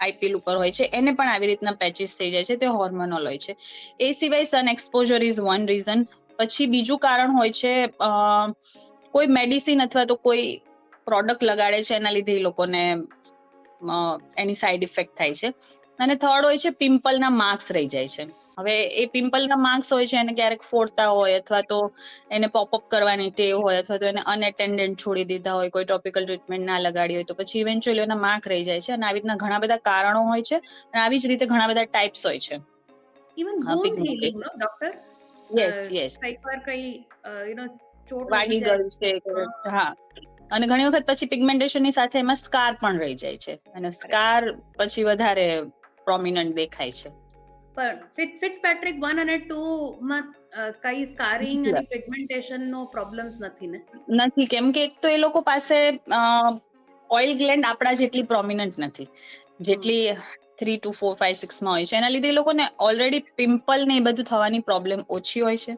આઈપીએલ 0.00 0.34
ઉપર 0.36 0.56
હોય 0.56 0.72
છે. 0.72 0.84
એને 0.92 1.12
પણ 1.12 1.28
આવી 1.28 1.48
રીતના 1.48 1.76
પેચીસ 1.76 2.12
થઈ 2.16 2.30
જાય 2.30 2.44
છે. 2.44 2.56
તે 2.56 2.66
હોર્મોનલ 2.76 3.26
હોય 3.26 3.38
છે. 3.38 3.52
એ 4.00 4.12
સિવાય 4.12 4.44
sun 4.44 4.68
exposure 4.68 5.20
is 5.22 5.40
one 5.40 5.66
reason 5.66 6.00
પછી 6.38 6.66
બીજું 6.68 6.98
કારણ 7.00 7.36
હોય 7.38 7.52
છે 7.52 7.72
કોઈ 9.14 9.28
મેડિસિન 9.30 9.80
અથવા 9.80 10.06
તો 10.06 10.16
કોઈ 10.18 10.46
પ્રોડક્ટ 11.06 11.42
લગાડે 11.44 11.82
છે, 11.82 11.94
એના 11.94 12.10
લીધે 12.10 12.32
એ 12.32 12.40
લોકોને 12.40 12.82
એની 14.36 14.60
સાઈડ 14.62 14.82
ઇફેક્ટ 14.82 15.14
થાય 15.16 15.34
છે. 15.34 15.48
અને 15.98 16.14
થર્ડ 16.16 16.44
હોય 16.44 16.58
છે 16.58 16.70
પિમ્પલના 16.80 17.32
માર્ક્સ 17.32 17.72
રહી 17.72 17.88
જાય 17.88 18.08
છે. 18.08 18.24
હવે 18.58 18.74
એ 18.96 19.06
પિમ્પલના 19.08 19.58
માર્ક્સ 19.58 19.90
હોય 19.90 20.06
છે 20.06 20.18
એને 20.18 20.32
ક્યારેક 20.34 20.62
ફોડતા 20.64 21.08
હોય 21.10 21.40
અથવા 21.40 21.62
તો 21.64 21.78
એને 22.30 22.48
પોપઅપ 22.50 22.82
કરવાની 22.88 23.30
ટેવ 23.32 23.56
હોય 23.60 23.78
અથવા 23.78 23.98
તો 23.98 24.06
એને 24.06 24.22
અનએટેન્ડન્ટ 24.26 24.98
છોડી 24.98 25.26
દીધા 25.26 25.54
હોય 25.54 25.70
કોઈ 25.70 25.86
ટોપિકલ 25.86 26.22
ટ્રીટમેન્ટ 26.24 26.64
ના 26.64 26.78
લગાડી 26.80 27.18
હોય 27.18 27.26
તો 27.26 27.36
પછી 27.36 27.60
ઇવેન્ચ્યુઅલી 27.60 28.04
એના 28.04 28.20
માર્ક 28.20 28.44
રહી 28.44 28.64
જાય 28.64 28.80
છે. 28.80 28.92
અને 28.92 29.06
આવી 29.06 29.18
રીતના 29.18 29.38
ઘણા 29.38 29.60
બધા 29.60 29.82
કારણો 29.82 30.22
હોય 30.26 30.44
છે 30.44 30.56
અને 30.84 31.00
આવી 31.02 31.20
જ 31.20 31.32
રીતે 31.32 31.46
ઘણા 31.46 31.68
બધા 31.68 31.86
ટાઈપ્સ 31.88 32.22
હોય 32.24 32.40
છે. 32.40 32.56
ઇવન 33.36 33.58
ડોક્ટર 34.54 34.92
યસ 35.50 35.78
યસ 35.90 36.12
કઈ 36.64 36.86
યુ 37.24 37.54
નો 37.54 37.64
ચોટ 38.10 38.30
વાગી 38.30 38.60
ગયું 38.60 38.82
છે 38.92 39.10
હા. 39.70 39.90
અને 40.50 40.66
ઘણી 40.66 40.86
વખત 40.86 41.06
પછી 41.08 41.28
પિગમેન્ટેશનની 41.28 41.92
સાથે 41.92 42.18
એમાં 42.20 42.40
સ્કાર 42.40 42.72
પણ 42.78 43.00
રહી 43.00 43.16
જાય 43.16 43.38
છે. 43.38 43.54
અને 43.74 43.90
સ્કાર 43.98 44.42
પછી 44.78 45.04
વધારે 45.04 45.46
પ્રોમિનન્ટ 46.06 46.54
દેખાય 46.56 46.94
છે. 46.94 47.08
પણ 47.76 47.98
ફિટ 48.16 48.32
ફિટ્સ 48.40 48.60
પેટ્રિક 48.60 48.96
1 49.02 49.22
અને 49.24 49.36
2 49.46 49.60
માં 50.02 50.24
કઈ 50.84 51.04
સ્કારિંગ 51.08 51.66
અને 51.70 51.82
પિગમેન્ટેશન 51.92 52.62
નો 52.70 52.80
પ્રોબ્લેમ્સ 52.88 53.34
નથી 53.40 53.68
ને? 53.68 53.80
નથી 54.16 54.48
કેમ 54.48 54.72
કે 54.72 54.84
એક 54.86 54.94
તો 55.00 55.08
એ 55.10 55.18
લોકો 55.18 55.42
પાસે 55.44 55.76
ઓઇલ 57.10 57.32
ગ્લેન્ડ 57.36 57.64
આપણા 57.66 57.98
જેટલી 58.00 58.26
પ્રોમિનન્ટ 58.26 58.80
નથી. 58.80 59.08
જેટલી 59.60 60.02
થ્રી 60.58 60.78
ટુ 60.78 60.90
ફોર 60.92 61.14
ફાઈવ 61.14 61.36
સિક્સમાં 61.36 61.74
હોય 61.74 61.86
છે. 61.86 61.96
એના 61.96 62.10
લીધે 62.10 62.28
એ 62.28 62.38
લોકોને 62.38 62.64
ઓલરેડી 62.80 63.24
પિમ્પલ 63.36 63.86
ને 63.88 63.96
એ 63.98 64.04
બધું 64.06 64.26
થવાની 64.26 64.66
પ્રોબ્લેમ 64.70 65.00
ઓછી 65.10 65.42
હોય 65.42 65.62
છે. 65.64 65.74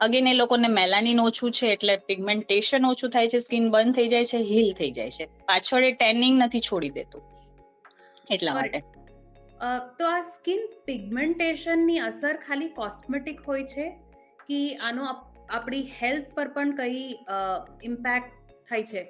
અગેન 0.00 0.26
એ 0.26 0.34
લોકોને 0.34 0.68
મેલાનિન 0.70 1.20
ઓછું 1.20 1.50
છે 1.52 1.72
એટલે 1.74 1.94
પિગમેન્ટેશન 2.08 2.86
ઓછું 2.86 3.10
થાય 3.10 3.28
છે 3.28 3.40
સ્કિન 3.40 3.70
બંધ 3.70 3.94
થઈ 3.96 4.08
જાય 4.08 4.30
છે 4.32 4.40
હીલ 4.50 4.70
થઈ 4.74 4.92
જાય 4.92 5.12
છે. 5.18 5.24
પાછળ 5.48 5.84
એ 5.84 5.92
ટેનિંગ 5.94 6.34
નથી 6.40 6.62
છોડી 6.62 6.92
દેતું. 6.92 7.22
એટલા 8.30 8.54
માટે. 8.54 8.78
તો 9.98 10.06
આ 10.06 10.20
સ્કિન 10.28 10.62
પિગમેન્ટેશનની 10.86 11.98
અસર 12.06 12.36
ખાલી 12.46 12.70
કોસ્મેટિક 12.78 13.42
હોય 13.48 13.64
છે? 13.64 13.86
કે 14.48 14.60
આનો 14.88 15.08
આપણી 15.50 15.82
હેલ્થ 16.00 16.30
પર 16.34 16.48
પણ 16.48 16.72
કઈ 16.76 17.02
ઇમ્પેક્ટ 17.90 18.54
થાય 18.70 18.84
છે? 18.92 19.02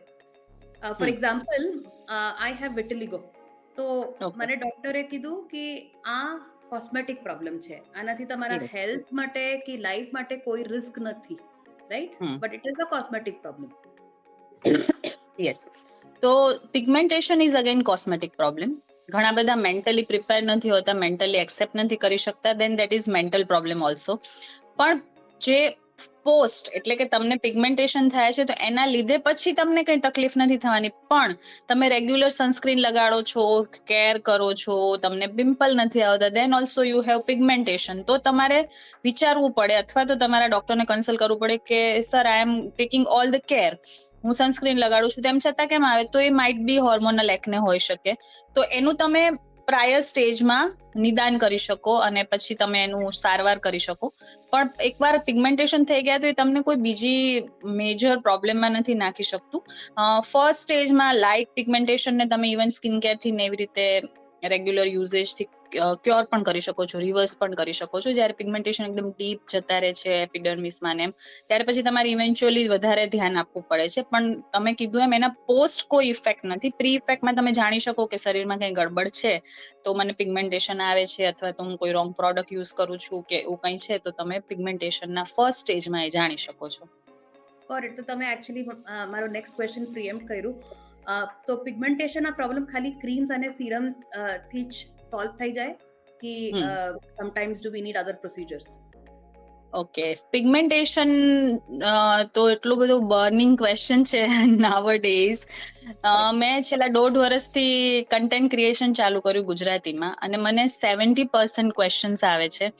For 0.98 1.08
example 1.08 1.68
I 2.16 2.58
have 2.62 2.72
vitiligo 2.74 3.22
તો 3.76 3.86
મને 4.36 4.56
ડોક્ટરે 4.56 5.02
કીધું 5.12 5.38
કે 5.48 5.64
આ 6.06 6.20
કોસ્મેટિક 6.68 7.18
પ્રોબ્લેમ 7.22 7.58
છે. 7.60 7.80
આનાથી 7.96 8.24
તમારા 8.26 8.60
હેલ્થ 8.74 9.08
માટે 9.12 9.42
કે 9.66 9.78
લાઈફ 9.86 10.14
માટે 10.14 10.36
કોઈ 10.46 10.68
રિસ્ક 10.74 10.94
નથી. 10.98 11.38
Right? 11.90 12.22
But 12.38 12.54
it 12.54 12.66
is 12.66 12.86
a 12.86 12.90
cosmetic 12.94 13.42
problem. 13.42 13.70
Yes 15.40 15.66
તો 16.22 16.32
pigmentation 16.72 17.42
is 17.42 17.56
again 17.56 17.82
cosmetic 17.92 18.32
problem. 18.36 18.80
ઘણા 19.08 19.32
બધા 19.32 19.56
મેન્ટલી 19.56 20.02
પ્રિપેર 20.02 20.40
નથી 20.46 20.70
હોતા 20.70 20.94
મેન્ટલી 20.94 21.40
એક્સેપ્ટ 21.40 21.74
નથી 21.74 21.96
કરી 21.96 22.16
શકતા 22.16 22.52
then 22.52 22.76
that 22.76 22.92
is 22.92 23.08
mental 23.08 23.44
problem 23.44 23.82
also 23.82 24.18
પણ 24.76 25.02
જે 25.40 25.58
પોસ્ટ, 26.24 26.70
એટલે 26.78 26.94
કે 27.00 27.06
તમને 27.12 27.36
પિગમેન્ટેશન 27.44 28.10
થાય 28.14 28.34
છે, 28.36 28.44
તો 28.44 28.54
એના 28.68 28.86
લીધે 28.86 29.16
પછી 29.26 29.54
તમને 29.60 29.82
કઈ 29.88 30.00
તકલીફ 30.06 30.36
નથી 30.36 30.60
થવાની. 30.64 30.92
પણ 31.10 31.34
તમે 31.68 31.88
રેગ્યુલર 31.94 32.30
સનસ્ક્રીન 32.38 32.82
લગાડો 32.86 33.18
છો 33.32 33.46
કેર 33.92 34.14
કરો 34.28 34.50
છો, 34.62 34.78
તમને 35.04 35.28
પિમ્પલ 35.38 35.76
નથી 35.84 36.04
આવતા 36.08 36.32
then 36.38 36.54
also 36.54 36.86
you 36.90 37.02
have 37.08 37.24
pigmentation 37.30 38.04
તો 38.10 38.18
તમારે 38.28 38.58
વિચારવું 39.04 39.54
પડે, 39.58 39.78
અથવા 39.82 40.04
તો 40.04 40.18
તમારા 40.24 40.52
ડોક્ટરને 40.54 40.88
કન્સલ્ટ 40.92 41.22
કરવું 41.22 41.42
પડે 41.42 41.58
કે 41.70 41.80
sir 42.02 42.26
I 42.32 42.46
am 42.46 42.52
taking 42.70 43.06
all 43.18 43.34
the 43.36 43.46
care 43.54 43.72
હું 44.24 44.38
સનસ્ક્રીન 44.40 44.84
લગાડું 44.84 45.10
છું. 45.14 45.22
તેમ 45.22 45.38
છતાં 45.38 45.72
કેમ 45.72 45.84
આવે? 45.84 46.04
તો 46.12 46.18
એ 46.18 46.30
માઇટ 46.42 46.60
બી 46.68 46.84
હોર્મોનલ 46.88 47.34
એકને 47.36 47.58
હોઈ 47.66 47.82
શકે. 47.88 48.12
તો 48.54 48.60
એનું 48.78 48.96
તમે 48.96 49.24
પ્રાયર 49.68 50.00
સ્ટેજમાં 50.10 50.72
નિદાન 50.94 51.38
કરી 51.38 51.58
શકો 51.58 51.94
અને 51.98 52.22
પછી 52.24 52.56
તમે 52.56 52.82
એનું 52.84 53.12
સારવાર 53.12 53.58
કરી 53.58 53.78
શકો. 53.78 54.12
પણ 54.52 54.68
એકવાર 54.80 55.14
પિગમેન્ટેશન 55.24 55.84
થઈ 55.84 56.02
ગયા 56.02 56.18
તો 56.18 56.26
એ 56.26 56.32
તમને 56.32 56.62
કોઈ 56.62 56.76
બીજી 56.76 57.42
મેજર 57.80 58.20
પ્રોબ્લેમમાં 58.20 58.78
નથી 58.80 58.94
નાખી 58.94 59.22
શકતું. 59.22 59.62
ફર્સ્ટ 60.30 60.62
સ્ટેજમાં 60.62 61.14
લાઇટ 61.16 61.54
પિગમેન્ટેશનને 61.54 62.26
તમે 62.26 62.52
ઇવન 62.52 62.70
સ્કિન 62.70 63.00
કેરથી 63.00 63.32
ને 63.32 63.46
એવી 63.46 63.56
રીતે 63.56 63.86
રેગ્યુલર 64.48 64.88
યુઝેજથી 64.88 65.48
ક્યોર 66.04 66.24
પણ 66.30 66.42
કરી 66.48 66.62
શકો 66.66 66.86
છો 66.92 66.98
રિવર્સ 67.02 67.32
પણ 67.40 67.54
કરી 67.60 67.76
શકો 67.78 68.00
છો. 68.04 68.12
જ્યારે 68.18 68.34
પિગમેન્ટેશન 68.40 68.86
એકદમ 68.86 69.08
ડીપ 69.18 69.40
જતા 69.52 69.78
રહે 69.84 69.92
છે 70.00 70.12
એપિડર્મિસમાં 70.22 70.96
ને 70.96 71.06
ત્યારે 71.48 71.66
પછી 71.68 71.84
તમારે 71.88 72.12
ઇવેન્ચ્યુઅલી 72.14 72.68
વધારે 72.74 73.06
ધ્યાન 73.14 73.38
આપવું 73.42 73.66
પડે 73.68 73.88
છે. 73.94 74.06
પણ 74.12 74.40
તમે 74.54 74.72
કીધું 74.80 75.06
એમ, 75.06 75.16
એના 75.18 75.32
પોસ્ટ 75.50 75.86
કોઈ 75.94 76.12
ઇફેક્ટ 76.14 76.44
નથી. 76.44 76.72
પ્રી 76.80 76.94
ઇફેક્ટમાં 77.00 77.40
તમે 77.40 77.52
જાણી 77.60 77.84
શકો 77.86 78.06
કે 78.06 78.22
શરીરમાં 78.24 78.58
કંઈ 78.58 78.76
ગડબડ 78.78 79.08
છે, 79.20 79.34
તો 79.84 79.94
મને 79.94 80.12
પિગમેન્ટેશન 80.12 80.82
આવે 80.82 81.04
છે, 81.06 81.26
અથવા 81.32 81.50
તો 81.50 81.64
હું 81.64 81.76
કોઈ 81.82 81.92
રોંગ 81.98 82.14
પ્રોડક્ટ 82.22 82.52
યુઝ 82.52 82.74
કરું 82.74 82.98
છું 82.98 83.22
કે 83.28 83.38
એવું 83.42 83.58
કંઈ 83.58 83.82
છે, 83.86 83.98
તો 83.98 84.10
તમે 84.10 84.38
પિગમેન્ટેશનના 84.52 85.26
ફર્સ્ટ 85.34 85.60
સ્ટેજમાં 85.60 86.06
એ 86.06 86.10
જાણી 86.10 86.36
શકો 86.36 86.68
છો. 86.68 86.88
કોરેક્ટ 87.66 87.96
તો 87.96 88.02
તમે 88.02 88.32
એકચ્યુઅલી 88.32 88.64
મારો 89.10 89.26
નેક્સ્ટ 89.36 89.56
ક્વેશ્ચન 89.56 89.84
પ્રિએમ્પ્ટ 89.92 90.28
કર્યું. 90.28 90.56
તો 91.46 91.58
પિગમેન્ટેશન 91.64 92.26
આ 92.26 92.34
પ્રોબ્લેમ 92.34 92.68
ખાલી 92.68 92.94
ક્રીમ્સ 93.00 93.30
અને 93.30 93.48
સિરમ્સથી 93.52 94.64
જ 94.70 94.86
સોલ્વ 95.10 95.36
થઈ 95.38 95.52
જાય 95.52 95.74
કે 96.20 96.32
sometimes 97.12 97.60
do 97.60 97.76
we 97.76 97.82
need 97.82 98.00
other 98.02 98.16
procedures 98.16 98.72
okay 99.72 100.08
pigmentation 100.32 101.12
તો 102.32 102.42
એટલું 102.48 102.78
બધું 102.78 103.06
બર્નિંગ 103.08 103.54
ક્વેશ્ચન 103.56 104.04
છે 104.04 104.22
નાવ 104.56 104.90
ડેઝ 104.98 105.40
મેં 106.34 106.68
છેલ્લા 106.68 106.90
દોઢ 106.90 107.16
વર્ષથી 107.18 108.04
કન્ટેન્ટ 108.10 108.52
ક્રિએશન 108.54 108.98
ચાલુ 109.00 109.24
કર્યું 109.24 109.48
ગુજરાતીમાં 109.48 110.20
અને 110.20 110.38
મને 110.38 110.66
સેવન્ટી 110.74 111.30
પર્સન્ટ 111.32 111.76
ક્વેશ્ચન્સ 111.78 112.24
આવે 112.24 112.48
છે 112.50 112.70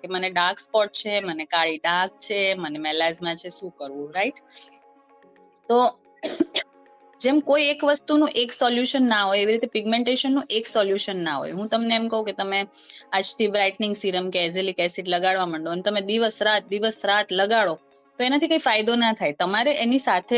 કે 0.00 0.08
મને 0.08 0.32
ડાર્ક 0.32 0.58
સ્પોટ 0.58 1.02
છે 1.02 1.20
મને 1.22 1.48
કાળી 1.48 1.80
ડાર્ક 1.80 2.18
છે 2.20 2.40
મને 2.56 2.84
મેલાઝમા 2.86 3.38
છે 3.42 3.50
શું 3.50 3.76
કરવું 3.76 4.10
રાઈટ 4.12 4.42
તો 5.68 5.78
જેમ 7.24 7.38
કોઈ 7.48 7.64
એક 7.70 7.80
વસ્તુનું 7.88 8.30
એક 8.42 8.52
સોલ્યુશન 8.58 9.08
ના 9.12 9.24
હોય, 9.28 9.40
એવી 9.44 9.54
રીતે 9.56 9.70
પિગમેન્ટેશનનું 9.76 10.44
એક 10.58 10.66
સોલ્યુશન 10.74 11.24
ના 11.28 11.38
હોય. 11.40 11.54
હું 11.60 11.72
તમને 11.72 11.94
એમ 12.00 12.06
કહું 12.12 12.28
કે 12.28 12.34
તમે 12.40 12.60
આજથી 13.16 13.48
બ્રાઇટનિંગ 13.56 13.96
સિરમ 14.02 14.30
કે 14.36 14.44
એઝેલિક 14.48 14.84
એસિડ 14.86 15.10
લગાડવા 15.14 15.48
માંડો 15.54 15.74
અને 15.74 15.82
તમે 15.88 16.02
દિવસ 16.12 16.38
રાત 16.48 16.70
દિવસ 16.74 16.98
રાત 17.10 17.34
લગાડો, 17.40 17.74
તો 18.18 18.20
એનાથી 18.28 18.52
કઈ 18.54 18.62
ફાયદો 18.68 18.96
ના 19.02 19.12
થાય. 19.20 19.38
તમારે 19.42 19.72
એની 19.84 20.04
સાથે 20.06 20.36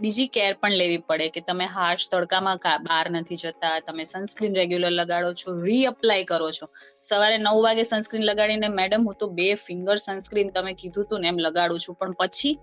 બીજી 0.00 0.28
કેર 0.36 0.52
પણ 0.62 0.74
લેવી 0.82 1.02
પડે 1.10 1.26
કે 1.34 1.40
તમે 1.48 1.66
હાર્શ 1.74 2.06
તડકામાં 2.12 2.58
બહાર 2.88 3.06
નથી 3.14 3.38
જતા, 3.42 3.76
તમે 3.86 4.04
સનસ્ક્રીન 4.12 4.58
રેગ્યુલર 4.60 4.92
લગાડો 5.00 5.30
છો 5.40 5.54
રીઅપ્લાય 5.66 6.30
કરો 6.30 6.48
છો. 6.58 6.66
સવારે 7.08 7.36
નવ 7.38 7.56
વાગે 7.66 7.84
સનસ્ક્રીન 7.90 8.24
લગાડીને 8.30 8.68
મેડમ 8.80 9.06
હું 9.08 9.16
તો 9.20 9.28
બે 9.38 9.48
ફિંગર 9.66 9.96
સનસ્ક્રીન 10.06 10.50
તમે 10.56 10.72
કીધું 10.80 11.06
હતું 11.06 11.22
ને 11.22 11.28
એમ 11.32 11.38
લગાડું 11.46 11.84
છું, 11.84 11.96
પણ 12.00 12.16
પછી 12.22 12.56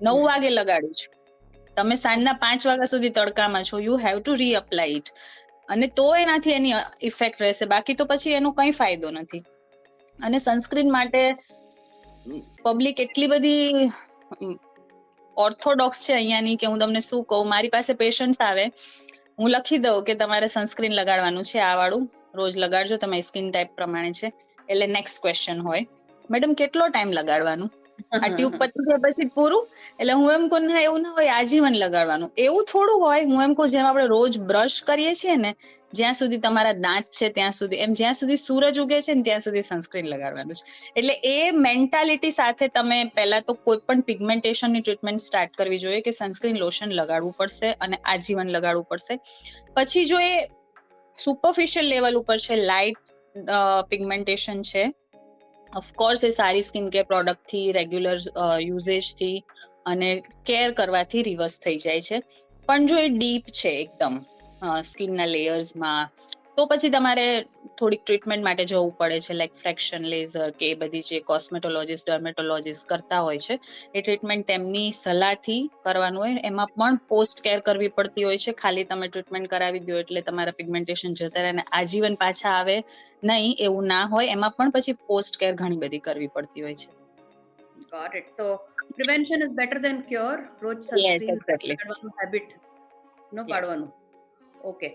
નવ 0.00 0.18
વાગે 0.30 0.50
લગાડું 0.58 0.94
છું. 1.00 1.17
તમે 1.78 1.96
સાંજના 2.04 2.36
પાંચ 2.44 2.66
વાગ્યા 2.68 2.92
સુધી 2.92 3.12
તડકામાં 3.18 3.68
છો 3.70 3.80
you 3.88 3.96
have 4.06 4.16
to 4.20 4.34
reapply 4.42 4.98
it 4.98 5.12
અને 5.68 5.86
તો 5.98 6.06
એનાથી 6.16 6.56
એની 6.58 6.74
ઇફેક્ટ 7.02 7.42
રહેશે. 7.42 7.64
બાકી 7.66 7.94
તો 7.94 8.04
પછી 8.04 8.34
એનો 8.38 8.50
કઈ 8.58 8.70
ફાયદો 8.70 9.10
નથી. 9.10 9.42
અને 10.18 10.38
સનસ્ક્રીન 10.38 10.90
માટે 10.92 11.22
પબ્લિક 12.64 13.00
એટલી 13.00 13.26
બધી 13.26 13.88
ઓર્થોડોક્સ 15.36 15.98
છે 16.06 16.12
અહીંયાની 16.14 16.56
કે 16.56 16.66
હું 16.66 16.78
તમને 16.78 17.00
શું 17.00 17.24
કહું. 17.24 17.48
મારી 17.48 17.68
પાસે 17.68 17.92
પેશન્ટ્સ 18.02 18.40
આવે. 18.40 18.64
હું 19.38 19.50
લખી 19.50 19.78
દઉં 19.78 20.04
કે 20.04 20.14
તમારે 20.14 20.46
સનસ્ક્રીન 20.46 20.94
લગાડવાનું 21.00 21.44
છે 21.44 21.58
આ 21.58 21.74
વાળું. 21.76 22.10
રોજ 22.34 22.56
લગાડજો, 22.56 22.96
તમારી 22.96 23.20
સ્કિન 23.20 23.50
ટાઈપ 23.50 23.70
પ્રમાણે 23.76 24.12
છે. 24.12 24.32
એટલે 24.68 24.86
નેક્સ્ટ 24.86 25.22
ક્વેશ્ચન 25.22 25.60
હોય. 25.60 25.86
મેડમ, 26.30 26.52
કેટલો 26.52 26.88
ટાઈમ 26.88 27.12
લગાડવાનું? 27.12 27.70
આ 27.98 28.28
ટ્યુબ 28.32 28.54
પતી 28.60 28.84
જાય 28.86 29.00
પછી 29.04 29.28
પૂરું? 29.36 29.64
એટલે 29.98 30.14
હું 30.14 30.30
એમ 30.34 30.44
કહું 30.52 30.68
ના 30.70 30.84
એવું 30.84 31.02
ના 31.02 31.14
હોય 31.18 31.34
આજીવન 31.38 31.78
લગાડવાનું. 31.82 32.30
એવું 32.38 32.68
થોડું 32.72 33.02
હોય 33.04 33.24
હું 33.24 33.42
એમ 33.46 33.54
કહું 33.54 33.72
જેમ 33.74 33.88
આપણે 33.88 34.06
રોજ 34.14 34.38
બ્રશ 34.50 34.78
કરીએ 34.82 35.14
છીએ 35.14 35.36
ને 35.36 35.52
જ્યાં 35.92 36.18
સુધી 36.20 36.40
તમારા 36.46 36.76
દાંત 36.86 37.08
છે 37.18 37.30
ત્યાં 37.30 37.56
સુધી 37.58 37.80
એમ 37.86 37.96
જ્યાં 38.00 38.18
સુધી 38.20 38.38
સૂરજ 38.38 38.80
ઉગે 38.84 38.98
છે 39.06 39.14
ને 39.14 39.22
ત્યાં 39.22 39.44
સુધી 39.46 39.64
સનસ્ક્રીન 39.70 40.10
લગાડવાનું 40.12 40.60
છે. 40.60 40.64
એટલે 40.96 41.14
એ 41.32 41.52
મેન્ટાલિટી 41.60 42.30
સાથે 42.30 42.66
તમે 42.76 43.00
પહેલા 43.16 43.42
તો 43.42 43.58
કોઈ 43.66 43.82
પણ 43.86 44.02
પિગમેન્ટેશનની 44.02 44.82
ટ્રીટમેન્ટ 44.82 45.26
સ્ટાર્ટ 45.28 45.58
કરવી 45.58 45.82
જોઈએ 45.84 46.00
કે 46.00 46.12
સનસ્ક્રીન 46.12 46.62
લોશન 46.64 46.96
લગાડવું 47.00 47.36
પડશે 47.40 47.74
અને 47.80 48.00
આજીવન 48.04 48.54
લગાડવું 48.56 48.88
પડશે. 48.92 49.14
પછી 49.76 50.06
જો 50.06 50.24
એ 50.30 50.32
સુપરફિશિયલ 51.18 51.86
લેવલ 51.88 52.20
ઉપર 52.22 52.38
છે 52.38 52.56
લાઇટ 52.62 53.14
પિગમેન્ટેશન 53.90 54.60
છે 54.62 54.84
ઓફકોર્સ 55.72 56.24
એ 56.24 56.30
સારી 56.30 56.62
સ્કિન 56.62 56.90
કેર 56.90 57.04
પ્રોડક્ટથી 57.04 57.72
રેગ્યુલર 57.72 58.18
યુઝેજથી 58.60 59.36
અને 59.86 60.10
કેર 60.46 60.68
કરવાથી 60.72 61.22
રિવર્સ 61.22 61.58
થઈ 61.58 61.76
જાય 61.76 62.00
છે. 62.00 62.22
પણ 62.68 62.86
જો 62.86 62.98
એ 62.98 63.08
ડીપ 63.08 63.44
છે 63.52 63.70
એકદમ 63.80 64.14
સ્કિનના 64.82 65.26
લેયર્સમાં 65.26 66.08
તો 66.58 66.64
પછી 66.66 66.88
તમારે 66.90 67.24
થોડીક 67.78 68.00
ટ્રીટમેન્ટ 68.02 68.44
માટે 68.44 68.62
જવું 68.70 68.88
પડે 69.00 69.18
છે 69.26 69.34
લાઈક 69.34 69.52
ફ્રેક્શન 69.54 70.06
લેઝર 70.12 70.46
કે 70.60 70.70
એ 70.70 70.78
બધી 70.80 71.04
જે 71.08 71.20
કોસ્મેટોલોજીસ્ટ 71.28 72.10
ડર્મેટોલોજીસ્ટ 72.10 72.86
કરતા 72.88 73.20
હોય 73.20 73.42
છે 73.44 73.56
એ 73.94 74.00
ટ્રીટમેન્ટ 74.00 74.46
તેમની 74.46 74.88
સલાહથી 74.96 75.60
કરવાનું 75.84 76.20
હોય. 76.24 76.42
એમાં 76.50 76.74
પણ 76.74 76.98
પોસ્ટ 77.08 77.44
કેર 77.46 77.58
કરવી 77.60 77.92
પડતી 77.98 78.26
હોય 78.28 78.42
છે. 78.44 78.56
ખાલી 78.62 78.86
તમે 78.86 79.10
ટ્રીટમેન્ટ 79.10 79.50
કરાવી 79.54 79.84
દો 79.88 80.02
એટલે 80.02 80.22
તમારા 80.22 80.56
પિગમેન્ટેશન 80.60 81.16
જતા 81.22 81.46
રહે 81.46 81.54
અને 81.54 81.64
આજીવન 81.72 82.20
પાછા 82.24 82.54
આવે 82.56 82.76
નહીં 83.24 83.54
એવું 83.60 83.90
ના 83.94 84.04
હોય. 84.06 84.36
એમાં 84.36 84.56
પણ 84.58 84.76
પછી 84.76 84.98
પોસ્ટ 85.08 85.42
કેર 85.42 85.54
ઘણી 85.54 85.82
બધી 85.84 86.04
કરવી 86.06 86.32
પડતી 86.36 86.62
હોય 86.62 86.76
છે. 86.76 86.88
ગોટ 87.92 88.14
ઇટ 88.14 88.30
તો 88.36 88.46
prevention 88.96 89.44
is 89.46 89.58
better 89.60 89.78
than 89.80 90.06
cure 90.08 90.38
રોજ 90.62 90.78
સનસ્ક્રીન 90.84 92.16
હેબિટ 92.22 92.56
નો 93.32 93.42
પાડવાનું. 93.52 93.90
ઓકે 94.64 94.88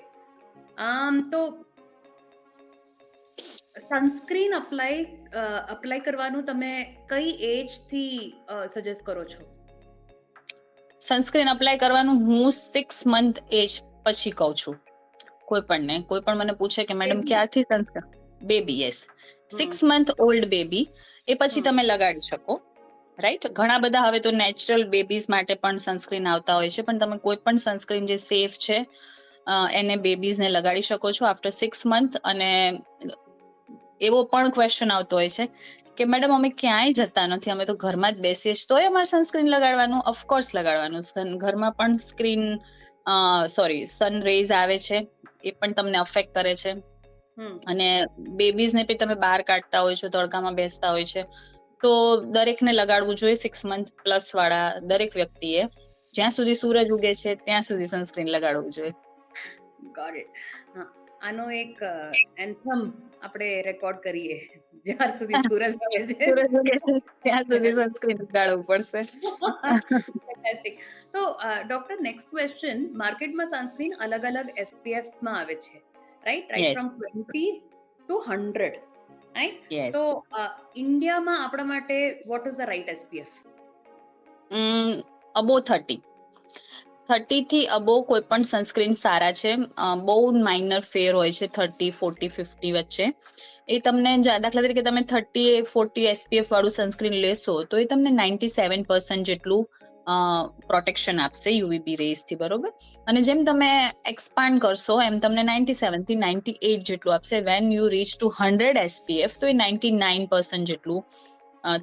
આમ 0.77 1.17
તો 1.31 1.41
સનસ્ક્રીન 3.83 4.53
અપ્લાય 4.53 5.43
અપ્લાય 5.73 6.05
કરવાનું 6.07 6.45
તમે 6.45 6.71
કઈ 7.09 7.33
એજથી 7.49 8.17
સજેસ્ટ 8.73 9.05
કરો 9.05 9.25
છો? 9.25 9.41
સનસ્ક્રીન 11.01 11.53
અપ્લાય 11.53 11.77
કરવાનું 11.77 12.25
હું 12.27 12.51
સિક્સ 12.53 13.05
મંથ 13.05 13.39
એજ 13.61 13.77
પછી 14.05 14.35
કહું 14.41 14.53
છું. 14.55 14.75
કોઈ 15.45 15.63
પણ 15.69 15.87
ને 15.87 15.95
કોઈ 16.09 16.25
પણ 16.27 16.43
મને 16.43 16.53
પૂછે 16.59 16.85
કે 16.89 16.99
મેડમ 17.01 17.23
ક્યારથી 17.31 17.65
sunscreen 17.65 18.11
baby 18.41 18.77
yes 18.81 18.99
six 19.57 19.83
month 19.89 20.11
old 20.19 20.45
baby 20.53 20.85
એ 21.27 21.35
પછી 21.41 21.65
તમે 21.67 21.83
લગાડી 21.83 22.27
શકો. 22.29 22.53
રાઈટ 23.17 23.51
ઘણા 23.57 23.81
બધા 23.81 24.05
હવે 24.07 24.19
તો 24.25 24.31
નેચરલ 24.37 24.83
બેબીઝ 24.93 25.27
માટે 25.29 25.55
પણ 25.63 25.83
સનસ્ક્રીન 25.85 26.29
આવતા 26.29 26.55
હોય 26.59 26.71
છે 26.75 26.85
પણ 26.87 27.03
તમે 27.03 27.17
કોઈ 27.25 27.39
પણ 27.45 27.59
સનસ્ક્રીન 27.65 28.09
જે 28.11 28.17
સેફ 28.21 28.55
છે 28.65 28.77
એને 29.73 29.95
બેબીઝને 30.05 30.49
લગાડી 30.49 30.89
શકો 30.89 31.11
છો 31.11 31.29
આફ્ટર 31.29 31.53
સિક્સ 31.59 31.85
મંથ 31.85 32.15
અને 32.23 32.51
એવો 34.01 34.19
પણ 34.31 34.53
ક્વેશ્ચન 34.55 34.93
આવતો 34.93 35.19
હોય 35.19 35.33
છે 35.37 35.45
કે 35.97 36.07
મેડમ 36.13 36.31
અમે 36.35 36.49
ક્યાંય 36.61 36.93
જતા 36.99 37.25
નથી 37.27 37.53
અમે 37.55 37.65
તો 37.65 37.75
ઘરમાં 37.83 38.15
જ 38.15 38.23
બેસીએ 38.27 38.53
છીએ 38.53 38.69
તોય 38.69 38.87
અમારે 38.91 39.09
સનસ્ક્રીન 39.11 39.51
લગાડવાનું? 39.55 40.01
ઓફકોર્સ 40.13 40.47
લગાડવાનું. 40.57 41.37
ઘરમાં 41.43 41.75
પણ 41.77 41.99
સ્ક્રીન 42.05 42.43
સોરી 43.49 43.83
સન 43.87 44.15
રેઝ 44.29 44.51
આવે 44.53 44.77
છે 44.87 44.97
એ 45.43 45.51
પણ 45.51 45.75
તમને 45.77 45.99
અફેક્ટ 45.99 46.33
કરે 46.37 46.53
છે. 46.55 46.73
અને 47.71 47.87
બેબીઝને 48.39 48.81
પણ 48.81 48.87
બી 48.89 48.99
તમે 49.01 49.15
બહાર 49.25 49.41
કાઢતા 49.43 49.83
હોય 49.85 50.01
છો 50.01 50.09
તડકામાં 50.09 50.59
બેસતા 50.61 50.91
હોય 50.95 51.07
છે 51.13 51.23
તો 51.83 51.93
દરેકને 52.35 52.71
લગાડવું 52.73 53.19
જોઈએ 53.21 53.37
સિક્સ 53.43 53.65
મંથ 53.65 53.89
પ્લસ 54.03 54.27
વાળા 54.39 54.67
દરેક 54.91 55.17
વ્યક્તિએ. 55.21 55.63
જ્યાં 56.13 56.35
સુધી 56.37 56.59
સૂરજ 56.61 56.91
ઉગે 56.97 57.13
છે 57.21 57.31
ત્યાં 57.47 57.65
સુધી 57.69 57.89
સનસ્ક્રીન 57.93 58.29
લગાડવું 58.35 58.71
જોઈએ. 58.77 58.93
ગોટ 59.91 60.15
ઇટ 60.15 60.31
આનો 61.21 61.45
એક 61.51 61.81
એન્થમ 62.37 62.81
આપણે 63.21 63.49
રેકોર્ડ 63.61 63.99
કરીએ. 63.99 64.37
જ્યાં 64.85 65.13
સુધી 65.19 65.41
સૂરજ 65.47 65.63
આવે 65.65 66.01
છે. 66.03 66.29
ત્યાં 67.23 67.45
સુધી 67.45 67.73
સનસ્ક્રીન 67.73 68.23
લગાડવું 68.23 68.65
પડશે. 68.65 69.01
તો 71.13 71.21
ડોક્ટર 71.65 71.97
નેક્સ્ટ 72.01 72.29
ક્વેશ્ચન 72.29 72.79
માર્કેટમાં 72.95 73.51
સનસ્ક્રીન 73.51 73.93
અલગ 73.99 74.23
અલગ 74.25 74.49
એસપીએફમાં 74.57 75.39
આવે 75.39 75.55
છે. 75.55 75.77
Right 76.25 76.51
right 76.51 76.79
from 76.79 76.89
20 77.29 77.45
to 78.09 78.15
100 78.27 78.69
right 79.35 79.93
તો 79.93 80.03
ઇન્ડિયામાં 80.75 81.43
આપણા 81.43 81.65
માટે 81.65 81.97
what 82.27 82.47
is 82.47 82.57
the 82.57 82.69
right 82.71 82.89
SPF 82.89 83.35
above 85.35 85.59
thirty 85.59 85.99
thirty 87.09 87.43
થી 87.43 87.65
અબો 87.75 87.95
કોઈ 88.01 88.25
પણ 88.29 88.43
સનસ્ક્રીન 88.43 88.93
સારા 88.95 89.31
છે. 89.33 89.55
બહુ 90.05 90.17
માઇનર 90.41 90.81
ફેર 90.91 91.11
હોય 91.15 91.31
છે 91.31 91.47
થર્ટી, 91.47 91.91
ફોર્ટી, 91.91 92.29
ફિફ્ટી 92.29 92.71
વચ્ચે. 92.71 93.07
એ 93.69 93.79
તમને 93.79 94.11
દાખલા 94.17 94.61
તરીકે 94.61 94.81
તમે 94.81 95.01
થર્ટી, 95.03 95.61
ફોર્ટી 95.73 96.05
એસપીએફ 96.07 96.51
વાળું 96.51 96.71
સનસ્ક્રીન 96.71 97.17
લેશો, 97.25 97.53
તો 97.63 97.77
એ 97.77 97.85
તમને 97.85 98.11
નાઇન્ટી 98.11 98.47
સેવન 98.49 98.83
પર્સન્ટ 98.83 99.23
જેટલું 99.23 99.63
પ્રોટેક્શન 100.67 101.19
આપશે 101.19 101.51
યુવીબી 101.51 101.95
રેઝથી, 101.95 102.35
બરોબર? 102.35 102.71
અને 103.07 103.21
જેમ 103.21 103.43
તમે 103.45 103.69
એક્સપાન્ડ 104.09 104.61
કરશો, 104.61 104.95
એમ 105.01 105.19
તમને 105.19 105.43
નાઇન્ટી 105.43 105.73
સેવનથી 105.73 106.17
નાઇન્ટી 106.17 106.57
એટ 106.61 106.83
જેટલું 106.83 107.15
આપશે. 107.15 107.39
When 107.41 107.71
you 107.71 107.87
reach 107.87 108.11
to 108.15 108.31
hundred 108.39 108.77
SPF 108.77 109.37
તો 109.39 109.47
એ 109.47 109.53
નાઇન્ટી 109.53 109.93
નાઇન 109.97 110.25
પર્સન્ટ 110.25 110.65
જેટલું 110.65 111.01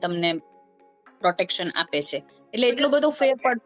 તમને 0.03 0.33
પ્રોટેક્શન 1.23 1.69
આપે 1.75 2.01
છે. 2.03 2.19
એટલે 2.55 2.69
એટલો 2.69 2.89
બધો 2.89 3.11
ફેર 3.21 3.35
પડ 3.45 3.61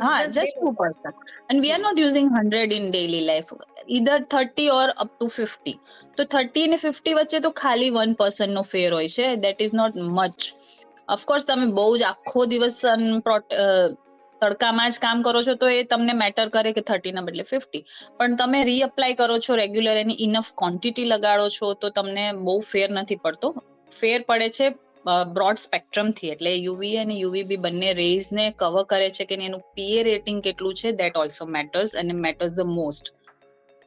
હા 0.00 0.26
just 0.28 0.56
two 0.56 0.72
percent 0.74 1.08
and 1.48 1.62
we 1.62 1.72
are 1.72 1.80
not 1.80 1.98
using 1.98 2.30
hundred 2.32 2.74
in 2.74 2.88
daily 2.88 3.24
life 3.24 3.50
either 3.96 4.24
thirty 4.26 4.70
or 4.72 4.94
up 4.96 5.10
to 5.12 5.28
fifty 5.30 5.76
તો 6.16 6.26
થર્ટી 6.26 6.64
અને 6.64 6.78
ફિફ્ટી 6.78 7.16
વચ્ચે 7.16 7.40
તો 7.40 7.52
ખાલી 7.54 7.90
વન 7.92 8.14
પર્સન 8.16 8.54
નો 8.54 8.64
ફેર 8.64 8.88
હોય 8.92 9.10
છે 9.10 9.28
that 9.38 9.60
is 9.60 9.74
not 9.74 9.94
much 10.10 10.50
of course 11.10 11.46
તમે 11.46 11.68
બહુ 11.72 11.86
જ 11.96 12.08
આખો 12.10 12.46
દિવસ 12.48 12.78
તડકામાં 14.40 14.90
જ 14.90 15.00
કામ 15.00 15.22
કરો 15.22 15.42
છો 15.42 15.54
તો 15.56 15.68
એ 15.70 15.82
તમને 15.86 16.14
મેટર 16.16 16.46
કરે 16.50 16.72
કે 16.72 16.84
થર્ટી 16.84 17.12
ના 17.12 17.22
બદલે 17.22 17.44
ફિફ્ટી 17.46 17.82
પણ 18.16 18.38
તમે 18.38 18.62
રીઅપ્લાય 18.64 19.18
કરો 19.18 19.36
છો 19.40 19.56
રેગ્યુલર 19.56 19.98
એની 19.98 20.18
ઇનફ 20.20 20.50
ક્વોન્ટિટી 20.54 21.08
લગાડો 21.08 21.50
છો 21.50 21.74
તો 21.76 21.90
તમને 21.92 22.26
બહુ 22.40 22.56
ફેર 22.64 22.88
નથી 22.92 23.20
પડતો. 23.20 23.48
ફેર 23.90 24.18
પડે 24.24 24.48
છે 24.50 24.66
બ્રોડ 25.36 25.58
સ્પેક્ટ્રમથી. 25.62 26.30
એટલે 26.34 26.50
યુવી 26.56 26.96
અને 26.98 27.14
યુવીબી 27.14 27.60
બંને 27.64 27.90
રેઝ 28.00 28.28
ને 28.38 28.44
કવર 28.60 28.84
કરે 28.92 29.08
છે 29.16 29.24
કે 29.30 29.38
એનું 29.48 29.64
પીએ 29.76 30.00
રેટિંગ 30.10 30.38
કેટલું 30.46 30.74
છે 30.80 30.92
દેટ 31.00 31.16
ઓલ્સો 31.22 31.48
મેટર્સ 31.56 31.94
અને 32.02 32.14
મેટર્સ 32.24 32.52
ધ 32.58 32.70
મોસ્ટ 32.76 33.12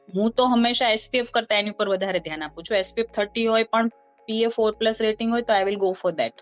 હું 0.09 0.33
તો 0.39 0.47
હંમેશા 0.53 0.91
એસપીએફ 0.97 1.31
કરતા 1.35 1.61
એની 1.61 1.75
ઉપર 1.75 1.87
વધારે 1.93 2.19
ધ્યાન 2.25 2.43
આપું 2.47 2.65
છું. 2.65 2.77
એસપીએફ 2.83 3.11
થર્ટી 3.17 3.47
હોય 3.53 3.71
પણ 3.71 3.87
પીએ 4.27 4.49
ફોર 4.55 4.71
પ્લસ 4.81 5.01
રેટિંગ 5.07 5.31
હોય 5.35 5.47
તો 5.49 5.55
I 5.55 5.67
will 5.69 5.79
go 5.83 5.93
for 6.01 6.13
that 6.21 6.37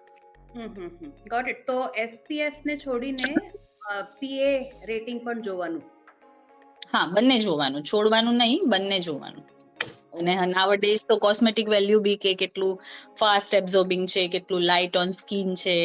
got 1.33 1.47
it 1.53 1.61
તો 1.69 1.77
એસપીએફ 2.05 2.59
ને 2.69 2.75
છોડીને 2.77 3.31
પીએ 4.19 4.51
રેટિંગ 4.91 5.19
પણ 5.25 5.41
જોવાનું. 5.47 5.83
હા 6.93 7.07
બંને 7.15 7.37
જોવાનું. 7.45 7.83
છોડવાનું 7.91 8.35
નહીં 8.41 8.69
બંને 8.73 8.99
જોવાનું. 9.07 9.43
અને 10.13 10.33
નાવ 10.47 10.75
ડેઝ 10.75 11.05
તો 11.07 11.17
કોસ્મેટિક 11.19 11.67
વેલ્યુ 11.67 11.99
બી 11.99 12.17
કે 12.17 12.35
કેટલું 12.35 12.77
ફાસ્ટ 13.15 13.53
એબ્ઝોર્બિંગ 13.53 14.05
છે 14.07 14.27
કેટલું 14.27 14.61
લાઇટ 14.61 14.95
ઓન 14.95 15.13
સ્કિન 15.13 15.55
છે 15.55 15.75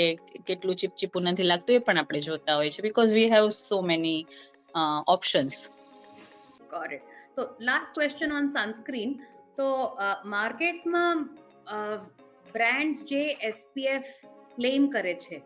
કેટલું 0.46 0.76
ચીપચીપું 0.76 1.28
નથી 1.32 1.44
લાગતું 1.44 1.76
એ 1.76 1.78
પણ 1.78 1.98
આપણે 1.98 2.20
જોતા 2.20 2.56
હોય 2.56 2.70
છે 2.70 2.82
because 2.82 3.12
we 3.12 3.28
have 3.30 3.50
so 3.50 3.82
many 3.82 4.26
options 5.06 5.58
it 6.92 7.02
તો 7.36 7.42
લાસ્ટ 7.60 7.94
ક્વેશ્ચન 7.94 8.32
ઓન 8.32 8.50
સનસ્ક્રીન 8.50 9.14
તો 9.56 9.68
માર્કેટમાં 10.24 11.28
બ્રાન્ડ્સ 12.52 13.04
જે 13.04 13.22
એસપીએફ 13.40 14.10
ક્લેમ 14.56 14.88
કરે 14.90 15.14
છે 15.14 15.42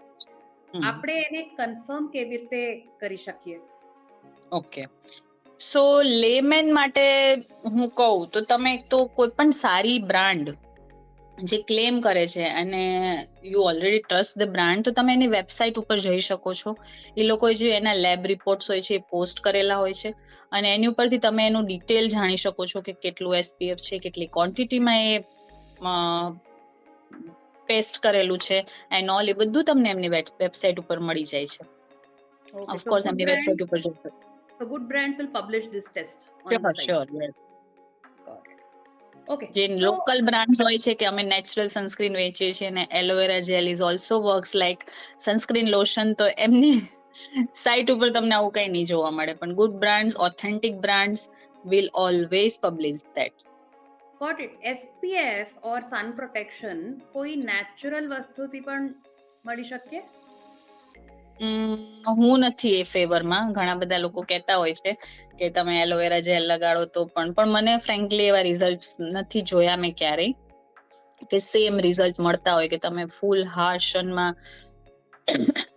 આપણે 0.82 1.16
એને 1.22 1.42
કન્ફર્મ 1.56 2.08
કેવી 2.08 2.30
રીતે 2.30 2.62
કરી 3.00 3.16
શકીએ? 3.16 3.58
ઓકે 4.50 4.88
સો 5.62 5.84
લેમેન 6.22 6.66
માટે 6.78 7.04
હું 7.66 7.88
કહું 7.98 8.28
તો 8.34 8.40
તમે 8.50 8.70
એક 8.76 8.84
તો 8.92 8.98
કોઈ 9.16 9.32
પણ 9.36 9.52
સારી 9.58 9.98
બ્રાન્ડ 10.10 10.46
જે 11.38 11.58
ક્લેમ 11.68 11.96
કરે 12.06 12.24
છે 12.32 12.44
અને 12.60 12.82
you 13.52 13.62
already 13.70 14.02
trust 14.04 14.34
the 14.40 14.52
brand 14.54 14.84
તો 14.86 14.92
તમે 14.98 15.14
એની 15.16 15.30
વેબસાઇટ 15.34 15.80
ઉપર 15.82 15.98
જઈ 15.98 16.22
શકો 16.28 16.50
છો. 16.54 16.70
એ 17.16 17.22
લોકોએ 17.22 17.52
જે 17.54 17.68
એના 17.78 17.96
લેબ 18.04 18.28
રિપોર્ટ્સ 18.32 18.70
હોય 18.72 18.86
છે 18.88 18.94
એ 19.00 19.04
પોસ્ટ 19.12 19.42
કરેલા 19.46 19.80
હોય 19.82 19.94
છે 19.94 20.10
અને 20.52 20.68
એની 20.74 20.92
ઉપરથી 20.92 21.22
તમે 21.26 21.42
એનું 21.46 21.64
ડિટેલ 21.66 22.06
જાણી 22.14 22.42
શકો 22.44 22.62
છો 22.72 22.84
કે 22.86 22.92
કેટલું 23.04 23.38
એસપીએફ 23.42 23.82
છે 23.86 24.02
કેટલી 24.06 24.30
ક્વોન્ટિટીમાં 24.30 25.00
એ 25.06 25.14
પેસ્ટ 27.68 27.94
કરેલું 28.04 28.40
છે 28.46 28.58
એન્ડ 28.90 29.14
ઓલ 29.16 29.26
એ 29.28 29.38
બધું 29.40 29.64
તમને 29.64 29.88
એમની 29.94 30.12
વેબસાઇટ 30.40 30.82
ઉપર 30.84 30.98
મળી 31.08 31.30
જાય 31.32 31.48
છે. 31.54 31.62
ઓફકોર્સ 32.68 33.04
એમની 33.10 33.30
વેબસાઇટ 33.30 33.64
ઉપર 33.66 33.80
જશો 33.80 34.12
So 34.62 34.66
good 34.68 34.88
brands 34.88 35.18
will 35.18 35.26
publish 35.26 35.64
this 35.66 35.88
test 35.88 36.26
on 36.44 36.52
sure, 36.52 36.60
the 36.60 36.82
sure, 36.82 37.06
yes. 37.12 37.32
Got 38.26 38.44
it. 38.46 38.60
Okay. 39.28 39.48
જે 39.56 39.64
લોકલ 39.84 40.20
બ્રાન્ડ્સ 40.28 40.60
હોય 40.64 40.78
છે 40.84 40.94
કે 41.00 41.08
અમે 41.08 41.22
નેચરલ 41.30 41.70
સનસ્ક્રીન 41.72 42.18
વેચીએ 42.20 42.50
છીએ 42.58 42.68
અને 42.72 42.84
aloe vera 43.00 43.40
gel 43.48 43.70
is 43.72 43.82
also 43.88 44.18
works 44.28 44.52
like 44.62 44.84
sunscreen 45.26 45.72
lotion 45.74 46.14
તો 46.20 46.28
એમની 46.46 46.78
સાઇટ 47.64 47.92
ઉપર 47.96 48.12
તમને 48.18 48.38
આવું 48.38 48.54
કઈ 48.58 48.68
નહીં 48.76 48.88
જોવા 48.92 49.12
મળે 49.18 49.34
પણ 49.40 49.58
good 49.62 49.74
brands 49.82 50.18
authentic 50.28 50.78
brands 50.86 51.26
will 51.74 51.90
always 52.06 52.58
publish 52.66 53.04
that 53.18 53.46
Got 54.20 54.40
it. 54.40 54.52
SPF 54.78 55.48
or 55.70 55.78
sun 55.92 56.16
protection 56.20 56.78
કોઈ 57.14 57.38
નેચરલ 57.50 58.12
વસ્તુથી 58.14 58.66
પણ 58.68 58.92
મળી 59.44 59.70
શકે 59.70 60.08
હું 62.12 62.40
નથી 62.42 62.74
એ 62.76 62.84
ફેવરમાં 62.86 63.52
ઘણા 63.52 63.76
બધા 63.76 64.00
લોકો 64.00 64.20
કહેતા 64.24 64.56
હોય 64.56 64.74
છે 64.78 64.92
કે 65.38 65.46
તમે 65.50 65.74
એલોવેરા 65.82 66.22
જેલ 66.22 66.44
લગાડો 66.48 66.84
તો 66.88 67.00
પણ. 67.06 67.30
પણ 67.34 67.50
મને 67.54 67.72
ફ્રેન્કલી 67.80 68.28
એવા 68.28 68.44
રિઝલ્ટ 68.44 68.84
નથી 69.12 69.42
જોયા 69.44 69.78
મેં 69.78 69.94
ક્યારેય. 69.94 70.34
કે 71.30 71.38
સેમ 71.42 71.74
રિઝલ્ટ 71.80 72.18
મળતા 72.18 72.54
હોય 72.54 72.68
કે 72.68 72.78
તમે 72.80 73.04
ફૂલ 73.10 73.40
હાર્ડ 73.50 73.84
સનમાં 73.84 74.34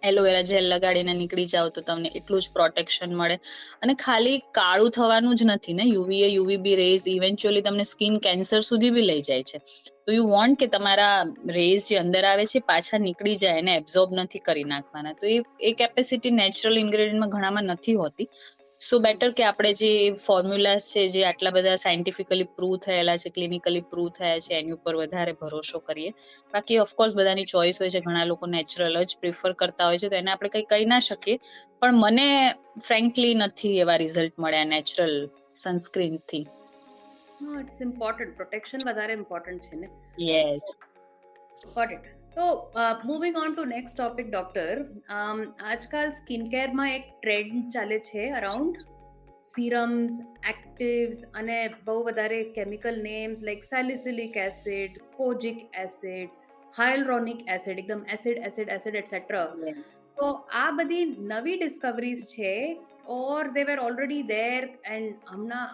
એલોવેરા 0.03 0.41
જેલ 0.41 0.65
લગાડીને 0.69 1.13
નીકળી 1.13 1.45
જાવ 1.45 1.69
તો 1.69 1.81
તમને 1.81 2.09
એટલું 2.15 2.41
જ 2.41 2.49
પ્રોટેક્શન 2.53 3.15
મળે. 3.15 3.37
અને 3.81 3.93
ખાલી 3.93 4.39
કાળું 4.51 4.91
થવાનું 4.91 5.35
જ 5.35 5.43
નથી 5.43 5.73
ને. 5.73 5.83
યુવીએ 5.83 6.27
યુવીબી 6.27 6.75
રેઝ 6.75 7.07
ઇવેન્ચ્યુઅલી 7.07 7.61
તમને 7.61 7.83
સ્કિન 7.83 8.17
કેન્સર 8.17 8.59
સુધી 8.59 8.89
બી 8.89 9.01
લઈ 9.01 9.21
જાય 9.21 9.43
છે. 9.43 9.57
તો 10.05 10.11
યુ 10.11 10.25
વોન્ટ 10.27 10.59
કે 10.59 10.67
તમારા 10.67 11.23
રેઝ 11.47 11.87
જે 11.89 11.95
અંદર 11.95 12.23
આવે 12.23 12.45
છે 12.45 12.59
પાછા 12.59 12.97
નીકળી 12.97 13.35
જાય 13.35 13.57
એને 13.57 13.75
એબ્ઝોર્બ 13.75 14.13
નથી 14.13 14.39
કરી 14.39 14.63
નાખવાના. 14.63 15.13
તો 15.13 15.27
એ 15.27 15.41
એ 15.59 15.71
કેપેસિટી 15.71 16.31
નેચરલ 16.31 16.77
ઇન્ગ્રેડિયન્ટમાં 16.77 17.29
ઘણામાં 17.29 17.63
નથી 17.63 17.93
હોતી. 17.93 18.29
સો 18.85 18.97
બેટર 18.99 19.27
કે 19.31 19.43
આપણે 19.43 19.71
જે 19.73 19.89
ફોર્મ્યુલાસ 20.25 20.87
છે 20.93 21.03
જે 21.07 21.21
આટલા 21.25 21.51
બધા 21.51 21.75
સાયન્ટિફિકલી 21.75 22.47
પ્રૂવ 22.57 22.73
થયેલા 22.77 23.15
છે 23.17 23.29
ક્લિનિકલી 23.29 23.83
પ્રૂવ 23.91 24.09
થયા 24.09 24.39
છે 24.39 24.53
એની 24.57 24.71
ઉપર 24.71 24.95
વધારે 24.95 25.33
ભરોસો 25.41 25.79
કરીએ. 25.79 26.11
બાકી 26.53 26.79
ઓફકોર્સ 26.79 27.15
બધાની 27.15 27.45
ચોઇસ 27.45 27.81
હોય 27.81 27.89
છે 27.89 27.99
ઘણા 27.99 28.25
લોકો 28.25 28.45
નેચરલ 28.47 28.99
જ 29.03 29.17
પ્રિફર 29.21 29.53
કરતા 29.53 29.87
હોય 29.87 29.97
છે 29.97 30.09
તો 30.09 30.15
એને 30.15 30.31
આપણે 30.31 30.49
કંઈ 30.49 30.67
કહી 30.71 30.85
ના 30.85 30.99
શકીએ. 30.99 31.37
પણ 31.79 31.95
મને 31.95 32.27
ફ્રેન્કલી 32.81 33.33
નથી 33.35 33.73
એવા 33.79 33.97
રિઝલ્ટ 33.97 34.39
મળ્યા 34.39 34.71
નેચરલ 34.75 35.15
સનસ્ક્રીનથી 35.55 36.45
ઇટ્સ 37.61 37.81
ઇમ્પોર્ટન્ટ 37.81 38.35
પ્રોટેક્શન 38.37 38.85
વધારે 38.85 39.13
ઇમ્પોર્ટન્ટ 39.13 39.65
છે 39.69 39.75
ને? 39.75 39.87
યસ 40.29 40.65
ગોટ 41.75 41.91
ઇટ 41.91 42.05
તો 42.35 42.45
moving 43.03 43.37
on 43.37 43.55
to 43.55 43.65
next 43.65 43.97
topic 43.97 44.31
doctor 44.31 44.83
આજકાલ 45.65 46.11
સ્કિન 46.11 46.45
કેરમાં 46.49 46.89
એક 46.89 47.09
ટ્રેન્ડ 47.21 47.67
ચાલે 47.71 47.99
છે 47.99 48.29
અરાઉન્ડ 48.31 48.87
સિરમ્સ 49.55 50.21
એક્ટિવ્સ 50.49 51.21
અને 51.33 51.59
બહુ 51.85 51.97
વધારે 52.03 52.39
chemical 52.55 53.01
names 53.01 53.43
like 53.43 53.63
salicylic 53.63 54.37
acid 54.37 54.97
kojic 55.17 55.61
acid 55.73 56.29
hyaluronic 56.77 57.45
acid 57.47 57.79
એકદમ 57.79 58.03
એસિડ 58.09 58.43
એસિડ 58.43 58.69
એસિડ 58.69 58.95
એટસેટ્રા 58.95 59.45
તો 60.17 60.31
આ 60.55 60.71
બધી 60.71 61.05
નવી 61.05 61.57
ડિસ્કવરીઝ 61.57 62.25
છે 62.25 62.53
or 63.07 63.43
they 63.47 63.63
were 63.63 63.79
already 63.79 64.23
there 64.23 64.69
and 64.85 65.13
હમણાં 65.27 65.69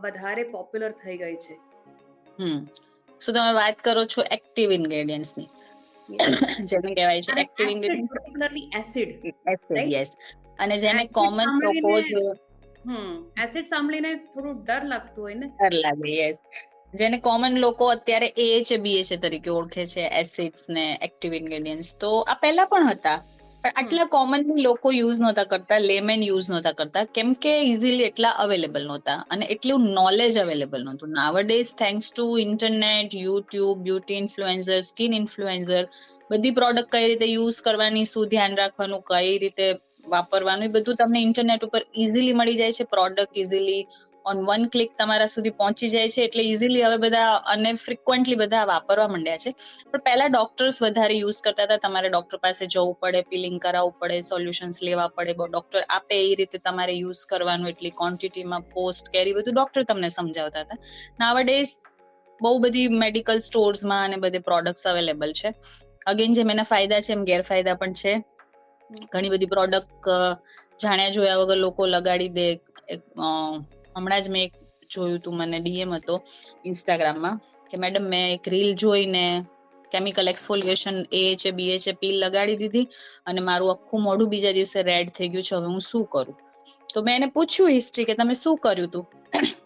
વધારે 0.00 0.44
પોપ્યુલર 0.44 0.92
થઈ 1.04 1.16
ગઈ 1.16 1.36
છે. 1.36 1.58
હમ. 2.38 2.66
સો 3.20 3.32
તમે 3.32 3.52
વાત 3.54 3.84
કરો 3.84 4.04
છો 4.04 4.22
એક્ટિવ 4.30 4.72
ઇન્ગ્રેડિયન્ટ્સની? 4.72 5.48
જેને 6.70 6.90
કહેવાય 6.90 7.20
છે 7.26 7.40
active 7.42 7.68
ingredient 7.68 8.76
acid 8.80 9.10
acid 9.46 9.92
yes 9.92 10.10
અને 10.58 10.76
જેને 10.78 11.04
કોમન 11.10 11.40
પ્રોપોઝ 11.58 12.12
હમ 12.84 13.08
એસિડ 13.38 13.66
સાંભળીને 13.66 14.12
થોડું 14.28 14.60
ડર 14.60 14.84
લાગતું 14.86 15.22
હોય 15.22 15.36
ને. 15.36 15.48
ડર 15.58 15.74
લાગે 15.78 16.14
યસ 16.14 16.38
જેને 16.94 17.18
કોમન 17.20 17.58
લોકો 17.58 17.90
અત્યારે 17.90 18.28
એ 18.38 18.48
છે 18.62 18.78
બી 18.78 19.04
છે 19.04 19.16
તરીકે 19.18 19.50
ઓળખે 19.50 19.84
છે 19.86 20.08
એસિડ્સ 20.20 20.62
ને 20.68 20.84
એક્ટિવ 21.00 21.32
ઇન્ગ્રેડિયન્ટ્સ 21.34 21.92
તો 21.96 22.10
આ 22.24 22.36
પહેલા 22.36 22.66
પણ 22.66 22.90
હતા. 22.90 23.18
આટલા 23.64 24.04
કોમનલી 24.04 24.62
લોકો 24.62 24.90
યુઝ 24.92 25.18
નહોતા 25.20 25.44
કરતા 25.44 25.78
લેમેન 25.80 26.22
યુઝ 26.22 26.48
નહોતા 26.50 26.72
કરતા. 26.72 27.04
કેમ 27.16 27.28
કે 27.34 27.52
ઇઝીલી 27.62 28.02
એટલા 28.02 28.32
અવેલેબલ 28.44 28.86
નહોતા 28.86 29.18
અને 29.30 29.46
એટલું 29.46 29.84
નોલેજ 29.90 30.38
અવેલેબલ 30.38 30.82
નહોતું. 30.84 31.10
Nowadays 31.10 31.70
thanks 31.74 32.12
to 32.12 32.26
internet 32.38 33.14
YouTube 33.16 33.78
beauty 33.78 34.14
influencer 34.14 34.80
skin 34.80 35.14
influencer 35.14 35.82
બધી 36.30 36.50
પ્રોડક્ટ 36.50 36.92
કઈ 36.92 37.06
રીતે 37.06 37.26
યુઝ 37.26 37.62
કરવાની 37.62 38.04
શું 38.04 38.28
ધ્યાન 38.28 38.56
રાખવાનું 38.56 39.02
કઈ 39.06 39.38
રીતે 39.38 39.66
વાપરવાનું 40.06 40.64
એ 40.64 40.68
બધું 40.68 40.94
તમને 40.94 41.20
ઇન્ટરનેટ 41.22 41.64
ઉપર 41.64 41.82
ઇઝીલી 41.96 42.32
મળી 42.32 42.56
જાય 42.56 42.72
છે. 42.72 42.84
Product 42.84 43.38
easily 43.38 43.82
on 44.26 44.38
one 44.46 44.64
click 44.66 44.90
તમારા 44.98 45.26
સુધી 45.26 45.50
પહોંચી 45.50 45.88
જાય 45.88 46.08
છે 46.08 46.22
એટલે 46.22 46.42
ઇઝીલી 46.42 46.82
હવે 46.82 46.96
બધા 46.96 47.34
અને 47.54 47.72
ફ્રિકવન્ટલી 47.72 48.34
બધા 48.34 48.64
વાપરવા 48.64 49.08
માંડ્યા 49.08 49.36
છે. 49.36 49.50
પણ 49.92 49.98
પહેલા 49.98 50.26
ડોક્ટર્સ 50.26 50.82
વધારે 50.82 51.14
યુઝ 51.14 51.40
કરતા 51.42 51.62
હતા. 51.62 51.76
તમારે 51.76 52.08
ડોક્ટર 52.08 52.36
પાસે 52.36 52.66
જવું 52.66 52.94
પડે 52.94 53.22
પિલિંગ 53.22 53.60
કરાવવું 53.60 53.98
પડે 53.98 54.20
સોલ્યુશન્સ 54.20 54.82
લેવા 54.82 55.08
પડે. 55.08 55.34
ડોક્ટર 55.34 55.82
આપે 55.88 56.32
એ 56.32 56.34
રીતે 56.34 56.58
તમારે 56.58 56.92
યુઝ 56.92 57.26
કરવાનું, 57.26 57.68
એટલી 57.68 57.90
ક્વોન્ટિટીમાં 57.90 58.60
પોસ્ટ 58.60 59.08
કેરી 59.08 59.32
બધું 59.32 59.54
ડોક્ટર 59.54 59.82
તમને 59.82 60.08
સમજાવતા 60.08 60.60
હતા. 60.60 60.78
નાવડેઝ 61.20 61.72
બહુ 62.40 62.58
બધી 62.58 62.88
મેડિકલ 62.88 63.38
સ્ટોર્સમાં 63.38 64.04
અને 64.04 64.16
બધે 64.16 64.38
પ્રોડક્ટ્સ 64.38 64.86
અવેલેબલ 64.86 65.32
છે. 65.32 65.54
અગેન 66.06 66.32
જેમ 66.32 66.50
એના 66.50 66.62
ફાયદા 66.62 67.00
છે, 67.00 67.12
એમ 67.12 67.24
ગેરફાયદા 67.24 67.74
પણ 67.74 67.92
છે. 67.92 68.14
ઘણી 69.12 69.28
બધી 69.28 69.46
પ્રોડક્ટ 69.46 70.08
જાણ્યા 70.82 71.10
જોયા 71.10 71.36
વગર 71.36 71.56
લોકો 71.56 71.86
લગાડી 71.86 72.28
દે 72.28 72.46
હમણાં 73.96 74.22
જ 74.24 74.34
મેં 74.34 74.42
એક 74.46 74.54
જોયું 74.90 75.18
હતું 75.18 75.34
મને 75.38 75.58
ડીએમ 75.62 75.96
હતો 75.96 76.14
ઇન્સ્ટાગ્રામમાં 76.70 77.36
કે 77.70 77.76
મેડમ, 77.82 78.04
મેં 78.12 78.24
એક 78.36 78.44
રીલ 78.54 78.70
જોઈને 78.82 79.24
કેમિકલ 79.92 80.32
એક્સફોલિએશન 80.32 80.96
એ 81.20 81.24
છે 81.36 81.50
બી 81.58 81.78
છે 81.84 81.92
પીલ 82.00 82.16
લગાડી 82.24 82.60
દીધી 82.62 82.86
અને 83.26 83.40
મારું 83.48 83.72
આખું 83.72 84.04
મોઢું 84.06 84.32
બીજા 84.32 84.56
દિવસે 84.58 84.78
રેડ 84.90 85.08
થઈ 85.16 85.30
ગયું 85.32 85.46
છે. 85.48 85.54
હવે 85.56 85.68
હું 85.74 85.82
શું 85.88 86.04
કરું? 86.12 86.36
તો 86.88 87.02
મેં 87.02 87.14
એને 87.18 87.28
પૂછ્યું 87.36 87.72
હિસ્ટ્રી 87.72 88.08
કે 88.08 88.14
તમે 88.14 88.34
શું 88.34 88.56
કર્યું 88.58 88.88
હતું 88.88 89.04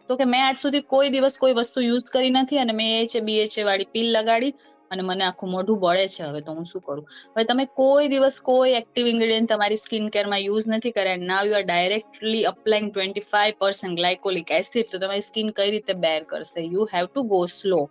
તો 0.09 0.17
કે 0.17 0.27
મેં 0.33 0.43
આજ 0.43 0.57
સુધી 0.57 0.85
કોઈ 0.93 1.13
દિવસ 1.15 1.37
કોઈ 1.43 1.55
વસ્તુ 1.55 1.85
યુઝ 1.85 2.09
કરી 2.15 2.33
નથી 2.35 2.61
અને 2.65 2.75
મેં 2.81 2.91
એ 2.97 3.07
છે 3.13 3.21
બી 3.29 3.47
છે 3.55 3.67
વાળી 3.69 3.93
પીલ 3.95 4.09
લગાડી 4.17 4.53
અને 4.91 5.03
મને 5.03 5.25
આખું 5.25 5.51
મોઢું 5.51 5.81
બળે 5.81 6.07
છે 6.07 6.23
હવે 6.23 6.41
તો 6.41 6.55
હું 6.55 6.65
શું 6.65 6.83
કરું? 6.83 7.05
હવે 7.31 7.45
તમે 7.45 7.67
કોઈ 7.81 8.09
દિવસ 8.09 8.39
કોઈ 8.43 8.77
એક્ટિવ 8.81 9.07
ઇન્ગ્રેડિયન્ટ 9.07 9.53
તમારી 9.53 9.77
સ્કિન 9.77 10.09
કેરમાં 10.09 10.41
યુઝ 10.41 10.69
નથી 10.69 10.93
કર્યા 10.93 11.25
now 11.25 11.45
you 11.47 11.57
are 11.59 11.65
directly 11.65 12.45
applying 12.45 12.89
twenty 12.91 13.27
five 13.33 13.59
percent 13.59 13.99
glycolic 14.01 14.55
acid 14.61 14.91
તો 14.91 14.99
તમારી 14.99 15.27
સ્કિન 15.31 15.53
કઈ 15.53 15.71
રીતે 15.71 15.95
બેર 16.07 16.21
કરશે? 16.25 16.61
You 16.75 16.89
have 16.95 17.07
to 17.07 17.27
go 17.27 17.43
slow 17.49 17.83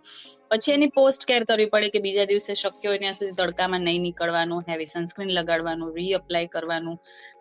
પછી 0.50 0.74
એની 0.74 0.92
પોસ્ટ 0.94 1.24
કેર 1.24 1.40
કરવી 1.44 1.70
પડે 1.70 1.88
કે 1.88 2.00
બીજા 2.00 2.26
દિવસે 2.26 2.52
શક્ય 2.54 2.88
હોય 2.88 2.98
ત્યાં 2.98 3.18
સુધી 3.18 3.38
તડકામાં 3.40 3.82
નહીં 3.82 4.02
નીકળવાનું 4.02 4.68
હેવી 4.68 4.86
સનસ્ક્રીન 4.86 5.32
લગાડવાનું 5.38 5.96
રીઅપ્લાય 5.96 6.48
કરવાનું. 6.48 6.98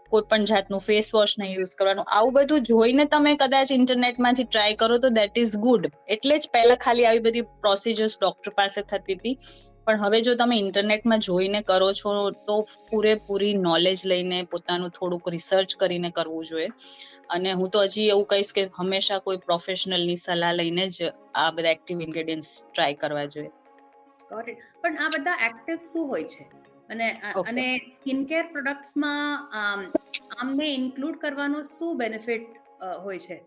કોઈ 0.09 0.21
પણ 0.29 0.45
જાતનું 0.45 0.79
ફેસ 0.79 1.11
વોશ 1.15 1.35
નહીં 1.39 1.53
યુઝ 1.53 1.75
કરવાનું. 1.75 2.05
આવું 2.07 2.33
બધું 2.33 2.61
જોઈને 2.61 3.05
તમે 3.05 3.35
કદાચ 3.35 3.71
ઇન્ટરનેટમાંથી 3.71 4.43
ટ્રાય 4.43 4.73
કરો 4.73 4.97
તો 4.97 5.09
દેટ 5.09 5.37
ઇઝ 5.37 5.55
ગુડ 5.57 5.87
એટલે 6.07 6.39
જ 6.39 6.49
પહેલા 6.53 6.75
ખાલી 6.75 7.05
આવી 7.05 7.19
બધી 7.19 7.41
પ્રોસિજર્સ 7.41 8.17
ડોક્ટર 8.21 8.51
પાસે 8.51 8.81
થતી 8.81 9.13
હતી. 9.13 9.37
પણ 9.85 9.97
હવે 9.97 10.21
જો 10.21 10.35
તમે 10.35 10.59
ઇન્ટરનેટમાં 10.59 11.19
જોઈને 11.19 11.61
કરો 11.61 11.93
છો 11.93 12.31
તો 12.31 12.61
પૂરેપૂરી 12.91 13.53
નોલેજ 13.53 14.05
લઈને 14.05 14.43
પોતાનું 14.43 14.89
થોડુંક 14.89 15.29
રિસર્ચ 15.29 15.75
કરીને 15.75 16.09
કરવું 16.09 16.45
જોઈએ. 16.45 16.67
અને 17.29 17.51
હું 17.51 17.69
તો 17.69 17.81
હજી 17.81 18.07
એવું 18.07 18.25
કહીશ 18.25 18.53
કે 18.53 18.69
હંમેશા 18.77 19.19
કોઈ 19.19 19.37
પ્રોફેશનલની 19.37 20.15
સલાહ 20.15 20.53
લઈને 20.53 20.87
જ 20.89 21.11
આ 21.35 21.51
બધા 21.51 21.69
એક્ટિવ 21.69 22.01
ઇન્ગ્રેડિયન્ટ્સ 22.01 22.65
ટ્રાય 22.73 22.93
કરવા 22.93 23.25
જોઈએ. 23.25 23.51
પણ 24.81 24.97
આ 24.97 25.09
બધા 25.09 25.37
એક્ટિવ 25.45 25.77
શું 25.93 26.07
હોય 26.07 26.23
છે? 26.23 26.64
અને 26.89 27.07
અને 27.43 27.65
સ્કિન 27.95 28.19
કેર 28.25 28.43
પ્રોડક્ટ્સમાં 28.53 29.89
આમને 30.37 30.67
ઇન્ક્લુડ 30.75 31.17
કરવાનો 31.23 31.59
શું 31.65 31.97
બેનિફિટ 31.97 32.47
હોય 33.03 33.19
છે? 33.19 33.37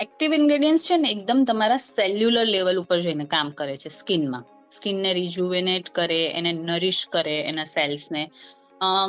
એક્ટિવ 0.00 0.30
ઇન્ગ્રેડિયન્ટ્સ 0.34 0.84
છે 0.88 0.96
ને 0.98 1.08
એકદમ 1.10 1.40
તમારા 1.44 1.82
સેલ્યુલર 1.84 2.46
લેવલ 2.48 2.82
ઉપર 2.82 2.98
જઈને 3.00 3.26
કામ 3.34 3.48
કરે 3.58 3.76
છે 3.76 3.90
સ્કિનમાં. 3.90 4.44
સ્કિનને 4.70 5.10
રિજુવેનેટ 5.14 5.86
કરે 5.90 6.20
એને 6.38 6.52
નરિશ 6.68 7.02
કરે 7.08 7.36
એના 7.50 7.68
સેલ્સને 7.68 8.22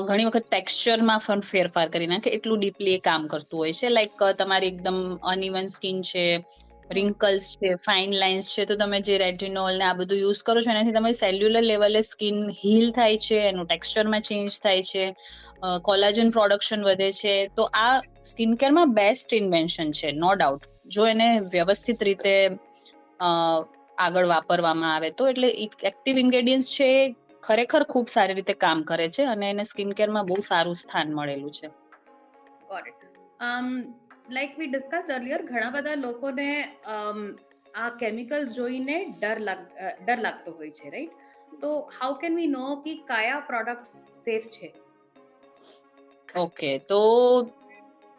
ઘણી 0.08 0.28
વખત 0.28 0.46
ટેક્સચરમાં 0.48 1.24
પણ 1.26 1.42
ફેરફાર 1.50 1.88
કરી 1.94 2.10
નાખે 2.12 2.30
એટલું 2.30 2.60
ડીપલી 2.60 2.96
એ 2.96 3.02
કામ 3.08 3.28
કરતું 3.28 3.60
હોય 3.62 3.74
છે. 3.80 3.90
લાઈક 3.90 4.24
તમારી 4.40 4.72
એકદમ 4.74 5.00
અનઇવન 5.34 5.68
સ્કિન 5.76 5.98
છે 6.02 6.24
રિંકલ્સ 6.90 7.48
છે 7.56 7.72
ફાઇન 7.80 8.14
લાઇન્સ 8.16 8.50
છે 8.52 8.66
તો 8.66 8.76
તમે 8.76 9.00
જે 9.02 9.18
રેટિનોલ 9.18 9.78
ને 9.78 9.86
આ 9.86 9.96
બધું 9.96 10.20
યુઝ 10.20 10.42
કરો 10.44 10.62
છો 10.62 10.72
એનાથી 10.72 10.94
તમારી 10.94 11.20
સેલ્યુલર 11.20 11.64
લેવલે 11.64 12.02
સ્કિન 12.04 12.40
હીલ 12.60 12.88
થાય 12.94 13.20
છે 13.20 13.40
એનું 13.44 13.68
ટેક્સચરમાં 13.68 14.24
ચેન્જ 14.24 14.60
થાય 14.60 14.84
છે 14.84 15.06
કોલાજન 15.84 16.32
પ્રોડક્શન 16.32 16.84
વધે 16.84 17.10
છે. 17.14 17.36
તો 17.52 17.64
આ 17.76 17.94
સ્કિન 18.24 18.58
કેરમાં 18.58 18.96
બેસ્ટ 18.96 19.34
ઇન્વેન્શન 19.34 19.92
છે 19.94 20.12
નો 20.16 20.34
ડાઉટ 20.36 20.64
જો 20.90 21.06
એને 21.08 21.28
વ્યવસ્થિત 21.52 22.02
રીતે 22.02 22.34
આગળ 23.98 24.28
વાપરવામાં 24.28 24.94
આવે 24.94 25.10
તો 25.14 25.28
એટલે 25.28 25.50
એક્ટિવ 25.90 26.16
ઇન્ગ્રેડિયન્ટ્સ 26.18 26.70
છે 26.74 26.90
ખરેખર 27.44 27.84
ખૂબ 27.88 28.08
સારી 28.08 28.38
રીતે 28.38 28.56
કામ 28.58 28.80
કરે 28.86 29.08
છે 29.12 29.24
અને 29.28 29.50
એને 29.50 29.64
સ્કિન 29.66 29.92
કેરમાં 29.94 30.28
બહુ 30.28 30.38
સારું 30.44 30.78
સ્થાન 30.78 31.14
મળેલું 31.14 31.52
છે. 31.52 31.68
લાઈક 34.30 34.58
વી 34.60 34.70
ડિસ્કસ 34.72 35.14
અર્લિયર 35.16 35.42
ઘણા 35.50 35.72
બધા 35.76 35.98
લોકોને 36.06 36.48
આ 37.76 37.90
કેમિકલ્સ 38.02 38.50
જોઈને 38.58 38.98
ડર 39.22 39.40
ડર 40.02 40.20
લાગતો 40.26 40.56
હોય 40.58 40.72
છે 40.72 40.94
રાઈટ 40.96 41.14
તો 41.62 41.70
હાઉ 41.98 42.12
કેન 42.22 42.40
વી 42.40 42.52
નો 42.54 42.66
કે 42.86 42.94
કયા 43.12 43.42
પ્રોડક્ટ્સ 43.50 43.92
સેફ 44.24 44.48
છે? 44.56 44.70
ઓકે 46.36 46.72
તો 46.90 47.02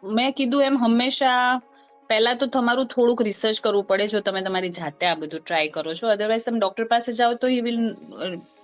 મેં 0.03 0.29
કીધું 0.37 0.67
એમ 0.69 0.77
હંમેશા 0.77 1.41
પહેલા 2.09 2.37
તો 2.41 2.47
તમારું 2.53 2.87
થોડુંક 2.93 3.19
રિસર્ચ 3.27 3.57
કરવું 3.65 3.85
પડે, 3.89 4.05
જો 4.13 4.19
તમે 4.21 4.41
તમારી 4.45 4.75
જાતે 4.77 5.03
આ 5.07 5.17
બધું 5.23 5.41
ટ્રાય 5.43 5.73
કરો 5.75 5.91
છો. 5.99 6.07
અધરવાઇઝ 6.13 6.45
તમે 6.45 6.59
ડોક્ટર 6.59 6.85
પાસે 6.93 7.11
જાઓ 7.19 7.33
તો 7.43 7.47
he 7.47 7.61
will 7.67 7.79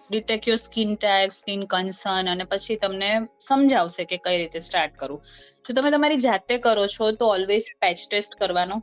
detect 0.09 0.49
your 0.49 0.61
skin 0.61 0.91
type 0.97 1.31
skin 1.33 1.61
concern 1.67 2.31
અને 2.31 2.45
પછી 2.51 2.77
તમને 2.81 3.11
સમજાવશે 3.45 4.03
કે 4.09 4.17
કઈ 4.25 4.37
રીતે 4.37 4.59
સ્ટાર્ટ 4.67 4.97
કરવું 4.97 5.21
જો 5.65 5.77
તમે 5.77 5.93
તમારી 5.93 6.21
જાતે 6.23 6.53
કરો 6.65 6.83
છો 6.95 7.11
તો 7.13 7.31
ઓલવેઝ 7.35 7.69
પેચ 7.81 8.03
ટેસ્ટ 8.03 8.37
કરવાનો. 8.41 8.77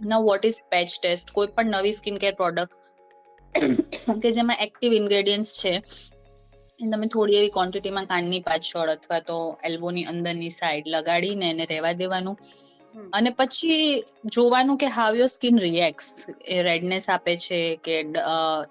ના 0.00 0.22
વોટ 0.26 0.48
ઇઝ 0.48 0.60
પેચ 0.70 0.96
ટેસ્ટ 0.96 1.36
કોઈ 1.36 1.52
પણ 1.56 1.76
નવી 1.76 1.98
સ્કિન 1.98 2.16
કેર 2.22 2.34
પ્રોડક્ટ 2.34 2.74
કે 4.22 4.34
જેમાં 4.36 4.62
એક્ટિવ 4.66 4.98
ઇન્ગ્રેડિયન્ટ્સ 4.98 5.54
છે 5.62 5.72
તમે 6.80 7.06
થોડી 7.08 7.38
એવી 7.40 7.54
ક્વોન્ટિટીમાં 7.56 8.06
કાનની 8.06 8.42
પાછળ 8.46 8.92
અથવા 8.92 9.22
તો 9.26 9.38
એલ્બોની 9.68 10.06
અંદરની 10.12 10.52
સાઈડ 10.54 10.92
લગાડીને 10.94 11.46
એને 11.50 11.64
રહેવા 11.66 11.92
દેવાનું. 12.00 12.36
અને 13.12 13.30
પછી 13.32 13.84
જોવાનું 14.32 14.78
કે 14.78 14.88
હાવ 14.90 15.12
યોર 15.16 15.30
સ્કિન 15.30 15.56
રિએક્ટ 15.58 16.06
એ 16.48 16.58
રેડનેસ 16.62 17.04
આપે 17.08 17.32
છે 17.38 17.60
કે 17.84 17.94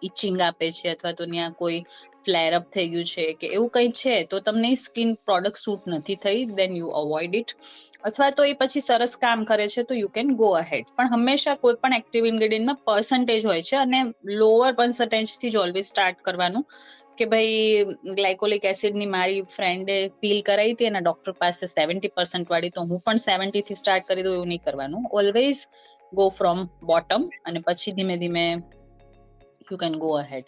ઇચિંગ 0.02 0.38
આપે 0.42 0.66
છે 0.74 0.88
અથવા 0.90 1.14
તો 1.14 1.24
ત્યાં 1.26 1.54
કોઈ 1.56 1.80
ફ્લેર 2.26 2.50
અપ 2.58 2.66
થઈ 2.76 2.88
ગયું 2.94 3.10
છે 3.12 3.26
કે 3.42 3.50
એવું 3.56 3.70
કંઈ 3.76 3.92
છે, 4.02 4.16
તો 4.32 4.40
તમને 4.48 4.72
સ્કિન 4.84 5.12
પ્રોડક્ટ 5.28 5.64
સૂટ 5.66 5.90
નથી 5.94 6.20
થઈ 6.26 6.46
દેન 6.60 6.78
યુ 6.80 6.94
અવોઇડ 7.02 7.38
ઇટ 7.42 7.54
અથવા 8.10 8.32
તો 8.38 8.48
એ 8.52 8.56
પછી 8.62 8.86
સરસ 8.88 9.14
કામ 9.26 9.46
કરે 9.52 9.68
છે, 9.74 9.84
તો 9.90 10.00
યુ 10.02 10.10
કેન 10.18 10.34
ગો 10.42 10.50
અહેડ 10.62 10.96
પણ 10.98 11.14
હંમેશા 11.14 11.60
કોઈ 11.66 11.78
પણ 11.84 12.00
એક્ટિવ 12.00 12.32
ઇન્ગ્રેડિયન્ટમાં 12.32 12.82
પર્સન્ટેજ 12.90 13.46
હોય 13.52 13.68
છે, 13.70 13.78
અને 13.86 14.00
લોઅર 14.42 14.72
પર્સન્ટેજથી 14.82 15.54
જ 15.54 15.64
ઓલવેઝ 15.66 15.88
સ્ટાર્ટ 15.92 16.26
કરવાનું. 16.28 16.66
કે 17.18 17.26
ભાઈ 17.32 17.96
ગ્લાયકોલિક 18.18 18.64
એસિડની 18.70 19.10
મારી 19.16 19.42
ફ્રેન્ડે 19.56 19.96
પીલ 20.22 20.40
કરાવી 20.48 20.76
હતી, 20.76 20.90
એના 20.92 21.04
ડોક્ટર 21.06 21.34
પાસે 21.42 21.64
સેવન્ટી 21.76 22.14
પર્સન્ટ 22.18 22.54
વાળી, 22.54 22.74
તો 22.76 22.86
હું 22.92 23.02
પણ 23.06 23.20
સેવન્ટીથી 23.28 23.80
સ્ટાર્ટ 23.82 24.08
કરી 24.10 24.26
દઉં, 24.28 24.38
એવું 24.38 24.50
નહીં 24.54 24.64
કરવાનું. 24.68 25.04
ઓલવેઝ 25.20 25.62
ગો 26.14 26.26
ફ્રોમ 26.38 26.60
બોટમ 26.90 27.24
અને 27.46 27.60
પછી 27.68 27.94
ધીમે 27.98 28.16
ધીમે 28.24 28.46
you 29.70 29.78
can 29.84 29.94
go 30.04 30.10
ahead 30.22 30.48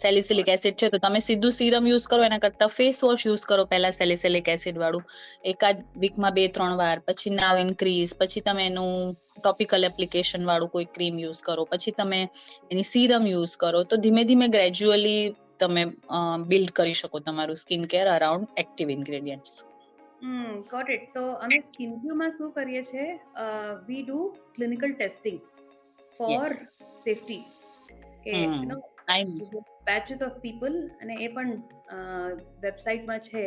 salicylic 0.00 0.48
acid 0.54 0.76
છે 0.80 0.90
તો 0.92 0.98
તમે 1.04 1.20
સીધું 1.20 1.54
સીરમ 1.58 1.86
યુઝ 1.90 2.06
કરો 2.10 2.22
એના 2.28 2.42
કરતા 2.44 2.70
ફેસ 2.70 2.98
વોશ 3.04 3.24
યુઝ 3.28 3.44
કરો 3.50 3.64
પહેલા 3.72 3.92
સેલિસિલિક 3.92 4.48
એસિડ 4.48 4.78
વાળું. 4.82 5.04
એકાદ 5.44 5.76
વીકમાં 6.02 6.34
બે 6.34 6.44
ત્રણ 6.50 6.76
વાર 6.82 6.98
પછી 7.06 7.32
નાવ 7.32 7.56
ઇન્ક્રીઝ 7.64 8.12
પછી 8.20 8.44
તમે 8.46 8.64
એનું 8.70 8.92
ટોપિકલ 9.36 9.88
એપ્લિકેશન 9.90 10.46
વાળું 10.50 10.72
કોઈ 10.74 10.88
ક્રીમ 10.94 11.16
યુઝ 11.24 11.42
કરો 11.42 11.64
પછી 11.72 11.96
તમે 11.98 12.20
એની 12.70 12.88
સીરમ 12.92 13.24
યુઝ 13.26 13.56
કરો 13.58 13.84
તો 13.84 14.00
ધીમે 14.04 14.22
ધીમે 14.30 14.46
ગ્રેજ્યુઅલી 14.48 15.22
તમે 15.60 15.82
બિલ્ડ 16.50 16.72
કરી 16.72 16.98
શકો 17.00 17.18
તમારું 17.26 17.60
skin 17.62 17.86
care 17.94 18.06
around 18.08 18.48
active 18.56 18.94
ingredients 18.96 19.52
hmm 20.22 20.54
got 20.70 20.90
it 20.90 21.06
તો 21.14 21.24
અમે 21.46 21.58
સ્કિન 21.62 21.90
ક્યુમાં 22.02 22.32
શું 22.38 22.52
કરીએ 22.52 22.82
છીએ 22.84 23.06
we 23.88 24.02
do 24.02 24.20
clinical 24.54 24.92
testing 24.94 25.40
for 26.18 26.48
safety 27.04 27.42
કે. 28.24 28.36
આઈ 29.08 29.26
નો 29.87 29.87
બેચીસ 29.87 30.21
ઓફ 30.23 30.39
પીપલ 30.39 30.73
અને 31.01 31.13
એ 31.19 31.29
પણ 31.29 31.51
વેબસાઇટમાં 32.61 33.19
છે 33.27 33.43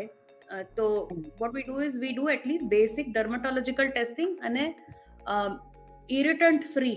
અ, 0.50 0.62
તો 0.76 0.86
hmm. 1.06 1.22
What 1.40 1.54
we 1.54 1.64
do 1.64 1.80
is 1.82 1.98
we 1.98 2.12
do 2.12 2.28
at least 2.30 2.68
basic 2.68 3.12
dermatological 3.14 3.88
testing 3.90 4.32
અને 4.42 4.64
irritant 6.10 6.64
free 6.74 6.96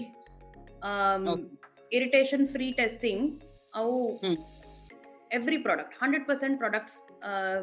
Okay. 0.82 1.46
Irritation 1.92 2.44
free 2.48 2.68
testing 2.74 3.22
આવું 3.74 4.12
hmm. 4.24 4.36
every 5.32 5.58
product 5.60 5.92
100% 6.00 6.60
products 6.62 6.94
uh, 7.24 7.58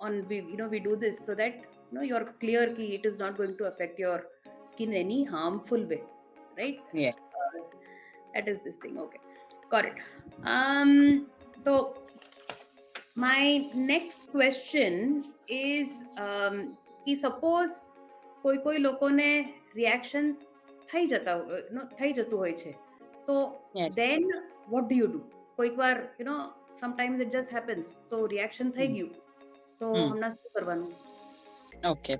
on 0.00 0.12
we 0.28 0.36
you 0.50 0.58
know 0.58 0.68
we 0.68 0.80
do 0.80 0.94
this 0.96 1.16
so 1.26 1.34
that 1.34 1.54
you 1.86 1.94
know 1.96 2.04
you're 2.10 2.26
clear 2.42 2.62
ki 2.76 2.86
it 2.98 3.04
is 3.04 3.16
not 3.18 3.32
going 3.36 3.54
to 3.54 3.66
affect 3.66 3.98
your 3.98 4.18
skin 4.64 4.92
in 4.92 5.00
any 5.00 5.18
harmful 5.26 5.82
way 5.84 6.00
right 6.56 6.78
Yeah. 7.00 7.16
Uh, 7.40 7.60
that 8.34 8.48
is 8.48 8.60
this 8.62 8.76
thing 8.76 8.96
okay 8.98 9.22
Got 9.69 9.85
it. 9.85 9.97
Um 10.55 10.91
so 11.65 11.75
my 13.17 13.43
next 13.91 14.25
question 14.33 15.23
is 15.49 15.89
um 16.25 16.57
ki 17.05 17.15
suppose 17.15 17.75
કોઈ 18.41 18.57
કોઈ 18.57 18.77
લોકોને 18.77 19.53
reaction 19.75 20.33
થઈ 20.91 21.05
જતા 21.05 21.35
નો 21.71 21.85
થઈ 21.85 22.13
જતું 22.13 22.39
હોય 22.39 22.53
છે. 22.53 22.71
તો 23.27 23.61
Yes. 23.75 24.19
What 24.69 24.87
do 24.89 24.95
you 24.95 25.07
do 25.07 25.19
કોઈક 25.55 25.77
વાર 25.77 25.97
you 26.19 26.25
know 26.25 26.37
sometimes 26.79 27.21
it 27.21 27.29
just 27.29 27.53
happens 27.53 27.85
તો 28.09 28.25
રિએક્શન 28.25 28.69
થઈ 28.69 28.87
ગયું. 28.87 29.11
તો 29.79 29.93
હમ. 29.93 30.09
હમણાં 30.11 30.31
શું 30.31 30.51
કરવાનું? 30.51 30.93
ઓકે 31.87 32.13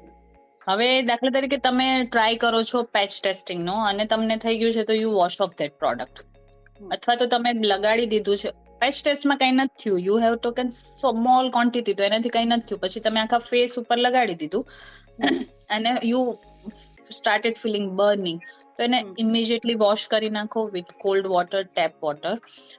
હવે 0.67 1.01
દાખલા 1.01 1.29
તરીકે 1.29 1.57
તમે 1.57 2.05
ટ્રાય 2.11 2.35
કરો 2.35 2.63
છો 2.63 2.83
પેચ 2.83 3.11
ટેસ્ટિંગ 3.23 3.65
નો 3.65 3.73
અને 3.73 4.05
તમને 4.05 4.37
થઈ 4.37 4.57
ગયું 4.57 4.73
છે 4.73 4.83
તો 4.83 4.93
you 4.93 5.11
wash 5.11 5.41
off 5.41 5.55
that 5.57 5.79
product. 5.79 6.34
અથવા 6.79 7.17
તો 7.21 7.27
તમે 7.27 7.51
લગાડી 7.71 8.09
દીધું 8.13 8.41
છે. 8.43 8.49
પેચ 8.81 8.95
ટેસ્ટમાં 8.97 9.39
કઈ 9.41 9.53
નથી 9.53 9.77
થયું. 9.83 10.01
You 10.07 10.17
have 10.25 10.35
taken 10.39 10.73
small 10.77 11.47
quantity 11.55 11.97
તો 11.99 12.09
એનાથી 12.09 12.35
કઈ 12.35 12.47
નથી 12.47 12.67
થયું. 12.69 12.83
પછી 12.83 13.05
તમે 13.07 13.23
આખા 13.23 13.43
ફેસ 13.49 13.77
ઉપર 13.81 13.97
લગાડી 13.99 14.39
દીધું. 14.43 14.63
અને 15.75 15.89
યુ 16.11 16.21
સ્ટાર્ટેડ 17.11 17.57
ફિલિંગ 17.63 17.87
બર્નિંગ 17.99 18.39
તો 18.77 18.83
એને 18.87 18.97
ઇમિડિયેટલી 19.23 19.77
વોશ 19.81 20.05
કરી 20.13 20.31
નાખો 20.37 20.61
with 20.73 20.91
cold 21.03 21.27
water 21.33 21.61
tap 21.67 21.93
water 22.05 22.33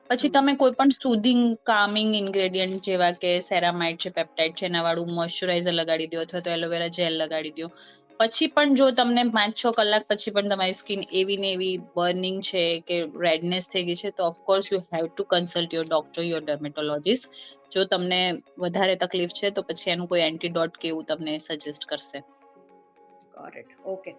પછી 0.09 0.31
તમે 0.35 0.53
કોઈ 0.63 0.75
પણ 0.79 0.93
સુધિંગ 0.97 1.43
કામિંગ 1.71 2.11
ઇન્ગ્રેડિયન્ટ 2.21 2.89
જેવા 2.89 3.13
કે 3.23 3.31
સેરામાઇડ 3.49 4.01
છે 4.05 4.11
પેપ્ટાઇડ 4.19 4.57
છે 4.61 4.67
એના 4.71 4.83
વાળું 4.87 5.15
મોઇશ્ચરાઇઝર 5.21 5.75
લગાડી 5.81 6.11
દો 6.15 6.25
અથવા 6.25 6.45
તો 6.47 6.53
એલોવેરા 6.57 6.91
જેલ 6.99 7.17
લગાડી 7.23 7.55
દો. 7.61 7.69
પછી 8.21 8.47
પણ 8.47 8.75
જો 8.75 8.87
તમને 8.91 9.23
પાંચ 9.31 9.57
છ 9.63 9.73
કલાક 9.73 10.05
પછી 10.09 10.31
પણ 10.31 10.49
તમારી 10.49 10.73
સ્કિન 10.73 11.03
એવી 11.13 11.37
ને 11.37 11.53
એવી 11.53 11.79
બર્નિંગ 11.97 12.39
છે 12.43 12.63
કે 12.81 12.97
રેડનેસ 13.25 13.69
થઈ 13.69 13.83
ગઈ 13.83 13.95
છે 13.95 14.11
તો 14.11 14.25
of course 14.25 14.73
you 14.73 14.81
have 14.93 15.09
to 15.09 15.25
consult 15.25 15.77
your 15.77 15.87
doctor 15.87 16.23
your 16.23 16.43
dermatologist 16.43 17.29
જો 17.77 17.85
તમને 17.85 18.21
વધારે 18.59 18.97
તકલીફ 18.97 19.37
છે 19.41 19.51
તો 19.51 19.63
પછી 19.63 19.93
એનું 19.97 20.09
કોઈ 20.09 20.21
એન્ટીડોટ 20.21 20.77
કે 20.77 20.89
એવું 20.89 21.05
તમને 21.05 21.39
સજેસ્ટ 21.39 21.85
કરશે. 21.85 22.23
Okay. 23.85 24.15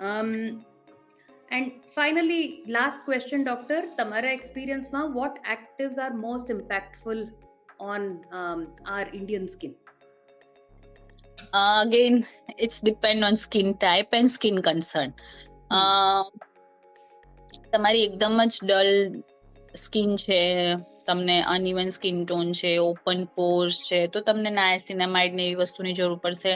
Um, 0.00 0.64
and 1.50 1.72
finally, 1.94 2.62
last 2.66 3.04
question, 3.04 3.44
તમારા 3.96 4.30
એક્સપિરિયન્સમાં 4.30 5.12
what 5.12 5.42
actives 5.50 5.98
are 5.98 6.12
most 6.12 6.50
impactful 6.50 7.28
on 7.80 8.10
our 8.86 9.06
Indian 9.12 9.48
skin? 9.48 9.76
Uh, 11.52 11.84
again 11.86 12.26
it's 12.58 12.80
depend 12.80 13.24
on 13.24 13.36
skin 13.36 13.74
type 13.74 14.12
and 14.12 14.30
skin 14.30 14.62
concern. 14.62 15.10
Uh, 15.70 16.22
તમારી 17.72 18.04
એકદમ 18.04 18.38
જ 18.44 18.54
ડલ 18.64 18.92
સ્કિન 19.74 20.10
છે 20.16 20.40
તમને 21.06 21.36
અનઇવન 21.42 21.90
સ્કિન 21.90 22.24
ટોન 22.24 22.52
છે 22.52 22.70
open 22.78 23.24
pores 23.24 23.76
છે 23.88 24.06
તો 24.06 24.20
તમને 24.20 24.50
નાયસિનામાઇડ 24.50 25.34
ને 25.34 25.44
એવી 25.46 25.54
વસ્તુની 25.54 25.92
જરૂર 25.92 26.18
પડશે. 26.18 26.52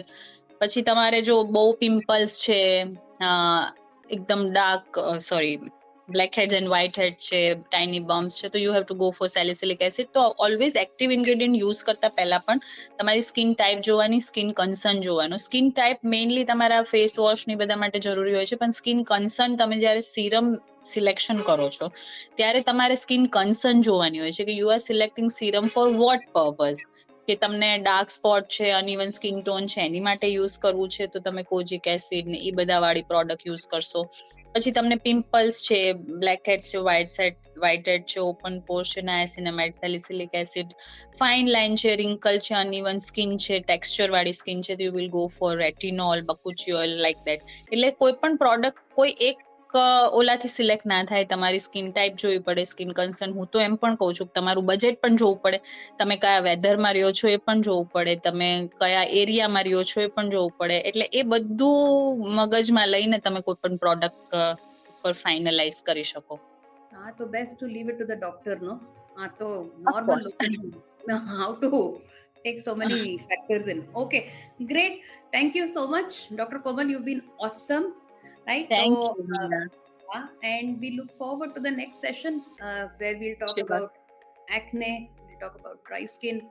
પછી 0.60 0.82
તમારે 0.82 1.20
જો 1.22 1.36
બહુ 1.44 1.64
પિમ્પલ્સ 1.72 2.32
છે 2.44 2.60
એકદમ 4.10 4.42
dark 4.50 5.00
sorry 5.20 5.56
black 6.08 6.36
heads 6.38 6.54
and 6.58 6.70
white 6.70 6.96
head 7.00 7.16
છે 7.26 7.40
ટાઇની 7.56 8.02
બમ્સ 8.08 8.38
છે, 8.40 8.48
તો 8.48 8.58
you 8.58 8.72
have 8.76 8.84
to 8.86 8.96
go 9.02 9.10
for 9.18 9.28
salicylic 9.34 9.84
acid 9.88 10.10
તો 10.16 10.24
ઓલવેઝ 10.46 10.78
એક્ટિવ 10.82 11.14
ઇન્ગ્રેડિયન્ટ 11.16 11.60
યુઝ 11.60 11.82
કરતા 11.88 12.10
પહેલા 12.16 12.40
પણ 12.46 12.62
તમારી 12.98 13.26
સ્કિન 13.28 13.54
ટાઈપ 13.54 13.84
જોવાની 13.88 14.24
સ્કિન 14.28 14.50
કન્સર્ન 14.60 15.02
જોવાનું. 15.06 15.44
સ્કિન 15.46 15.70
ટાઈપ 15.70 16.02
મેઇનલી 16.14 16.48
તમારા 16.50 16.82
ફેસ 16.92 17.16
વોશ 17.22 17.46
ને 17.48 17.58
બધા 17.62 17.80
માટે 17.84 18.02
જરૂરી 18.08 18.36
હોય 18.38 18.50
છે, 18.50 18.60
પણ 18.62 18.76
સ્કિન 18.80 19.04
કન્સર્ન 19.04 19.56
તમે 19.62 19.80
જ્યારે 19.84 20.02
સિરમ 20.08 20.52
સિલેક્શન 20.92 21.40
કરો 21.48 21.70
છો, 21.70 21.92
ત્યારે 22.36 22.66
તમારે 22.68 22.98
સ્કિન 23.04 23.30
કન્સર્ન 23.38 23.86
જોવાની 23.88 24.26
હોય 24.26 24.36
છે 24.38 24.48
કે 24.50 24.58
you 24.58 24.74
are 24.74 24.82
selecting 24.88 25.30
serum 25.38 25.72
for 25.76 25.88
what 26.02 26.28
purpose 26.34 26.84
કે 27.28 27.34
તમને 27.36 27.70
ડાર્ક 27.80 28.12
સ્પોટ 28.12 28.48
છે 28.48 28.70
અનઇવન 28.72 29.12
સ્કિન 29.12 29.42
ટોન 29.42 29.66
છે, 29.66 29.80
એની 29.82 30.04
માટે 30.06 30.26
યુઝ 30.28 30.56
કરવું 30.58 30.88
છે, 30.88 31.06
તો 31.06 31.20
તમે 31.20 31.44
કોજિક 31.44 31.86
એસિડ 31.92 32.30
ને 32.32 32.40
એ 32.42 32.52
બધા 32.52 32.80
વાળી 32.84 33.06
પ્રોડક્ટ 33.10 33.46
યુઝ 33.48 33.66
કરશો. 33.66 34.02
પછી 34.54 34.72
તમને 34.72 34.98
પિમ્પલ્સ 35.04 35.60
છે 35.68 35.80
બ્લેક 36.24 36.50
હેડ 36.52 36.66
છે 36.70 36.80
વ્હાઇટ 36.80 37.12
સેટ 37.12 37.48
વ્હાઇટ 37.56 37.92
હેડ 37.92 38.06
છે 38.06 38.20
ઓપન 38.22 38.58
પોર 38.62 38.82
છે 38.84 39.06
niacinamide 39.10 39.78
salicylic 39.80 40.36
acid 40.40 40.74
fine 41.20 41.52
line 41.56 41.78
છે 41.84 41.94
રિંકલ 42.02 42.42
છે 42.48 42.58
અનઇવન 42.62 43.00
સ્કિન 43.06 43.38
છે 43.46 43.62
ટેક્સચર 43.62 44.16
વાળી 44.16 44.40
સ્કિન 44.40 44.66
છે 44.68 44.78
you 44.80 44.92
will 44.98 45.08
go 45.10 45.24
for 45.36 45.54
retinol 45.62 46.26
bakuchiol 46.28 46.98
like 47.06 47.24
that 47.24 47.56
એટલે 47.70 47.94
કોઈ 48.02 48.18
પણ 48.20 48.38
પ્રોડક્ટ 48.38 48.84
કોઈ 48.94 49.16
એક 49.30 49.48
અ, 49.74 50.10
ઓલાથી 50.12 50.48
સિલેક્ટ 50.48 50.86
ના 50.86 51.04
થાય 51.04 51.24
તમારી 51.24 51.58
સ્કિન 51.58 51.92
ટાઈપ 51.92 52.14
જોવી 52.16 52.38
પડે 52.38 52.64
સ્કિન 52.64 52.92
કન્સર્ન 52.92 53.32
હું 53.32 53.46
તો 53.46 53.60
એમ 53.60 53.76
પણ 53.76 53.94
કહું 53.94 54.14
છું 54.14 54.26
કે 54.26 54.40
તમારું 54.40 54.66
બજેટ 54.66 55.00
પણ 55.00 55.16
જોવું 55.16 55.42
પડે. 55.42 55.60
તમે 55.98 56.16
કયા 56.16 56.38
વેધરમાં 56.38 56.94
રહ્યો 56.94 57.12
છો 57.12 57.28
એ 57.28 57.36
પણ 57.36 57.60
જોવું 57.60 57.88
પડે. 57.92 58.16
તમે 58.16 58.68
કયા 58.78 59.02
એરિયામાં 59.02 59.64
રહ્યો 59.64 59.84
છો 59.84 60.00
એ 60.00 60.06
પણ 60.06 60.30
જોવું 60.30 60.52
પડે. 60.58 60.78
એટલે 60.78 61.08
એ 61.12 61.22
બધું 61.22 62.18
મગજમાં 62.34 62.88
લઈને 62.88 63.18
તમે 63.18 63.40
કોઈ 63.40 63.54
પણ 63.62 63.76
પ્રોડક્ટ 63.76 64.34
પર 65.02 65.12
ફાઇનલાઇઝ 65.12 65.82
કરી 65.82 66.02
શકો. 66.02 66.40
હા 66.92 67.10
તો 67.10 67.26
best 67.26 67.56
to 67.58 67.66
leave 67.66 67.88
it 67.88 67.98
to 67.98 68.04
the 68.04 68.18
doctor 68.18 68.62
નો 68.62 68.80
હા 69.16 69.26
તો. 69.38 69.70
Normal 69.78 70.20
how 71.26 71.56
to 71.56 72.00
take 72.44 72.60
so 72.60 72.74
many 72.74 73.18
factors 73.28 73.68
in. 73.68 73.84
Okay 73.94 74.22
great. 74.66 75.02
Thank 75.32 75.54
you 75.54 75.66
so 75.66 75.86
much. 75.86 76.28
Dr 76.36 76.58
komal 76.58 76.86
you've 76.86 77.04
been 77.04 77.22
awesome. 77.38 77.86
right? 78.46 78.66
Thank 78.68 79.02
so, 79.02 79.14
you 79.18 79.68
uh, 80.14 80.26
and 80.42 80.80
we 80.80 80.90
look 80.96 81.16
forward 81.16 81.54
to 81.54 81.60
the 81.60 81.70
next 81.70 82.00
session 82.00 82.42
uh, 82.60 82.88
where 82.98 83.16
we'll 83.18 83.36
talk 83.36 83.58
about 83.58 83.94
acne 84.50 85.10
we'll 85.26 85.38
talk 85.40 85.58
about 85.58 85.82
dry 85.84 86.04
skin 86.04 86.42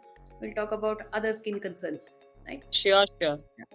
we'll 0.41 0.53
talk 0.53 0.71
about 0.71 1.03
other 1.13 1.33
skin 1.33 1.59
concerns. 1.59 2.15
Right? 2.47 2.63
Sure 2.71 3.05
sure. 3.21 3.39
Yeah. 3.57 3.65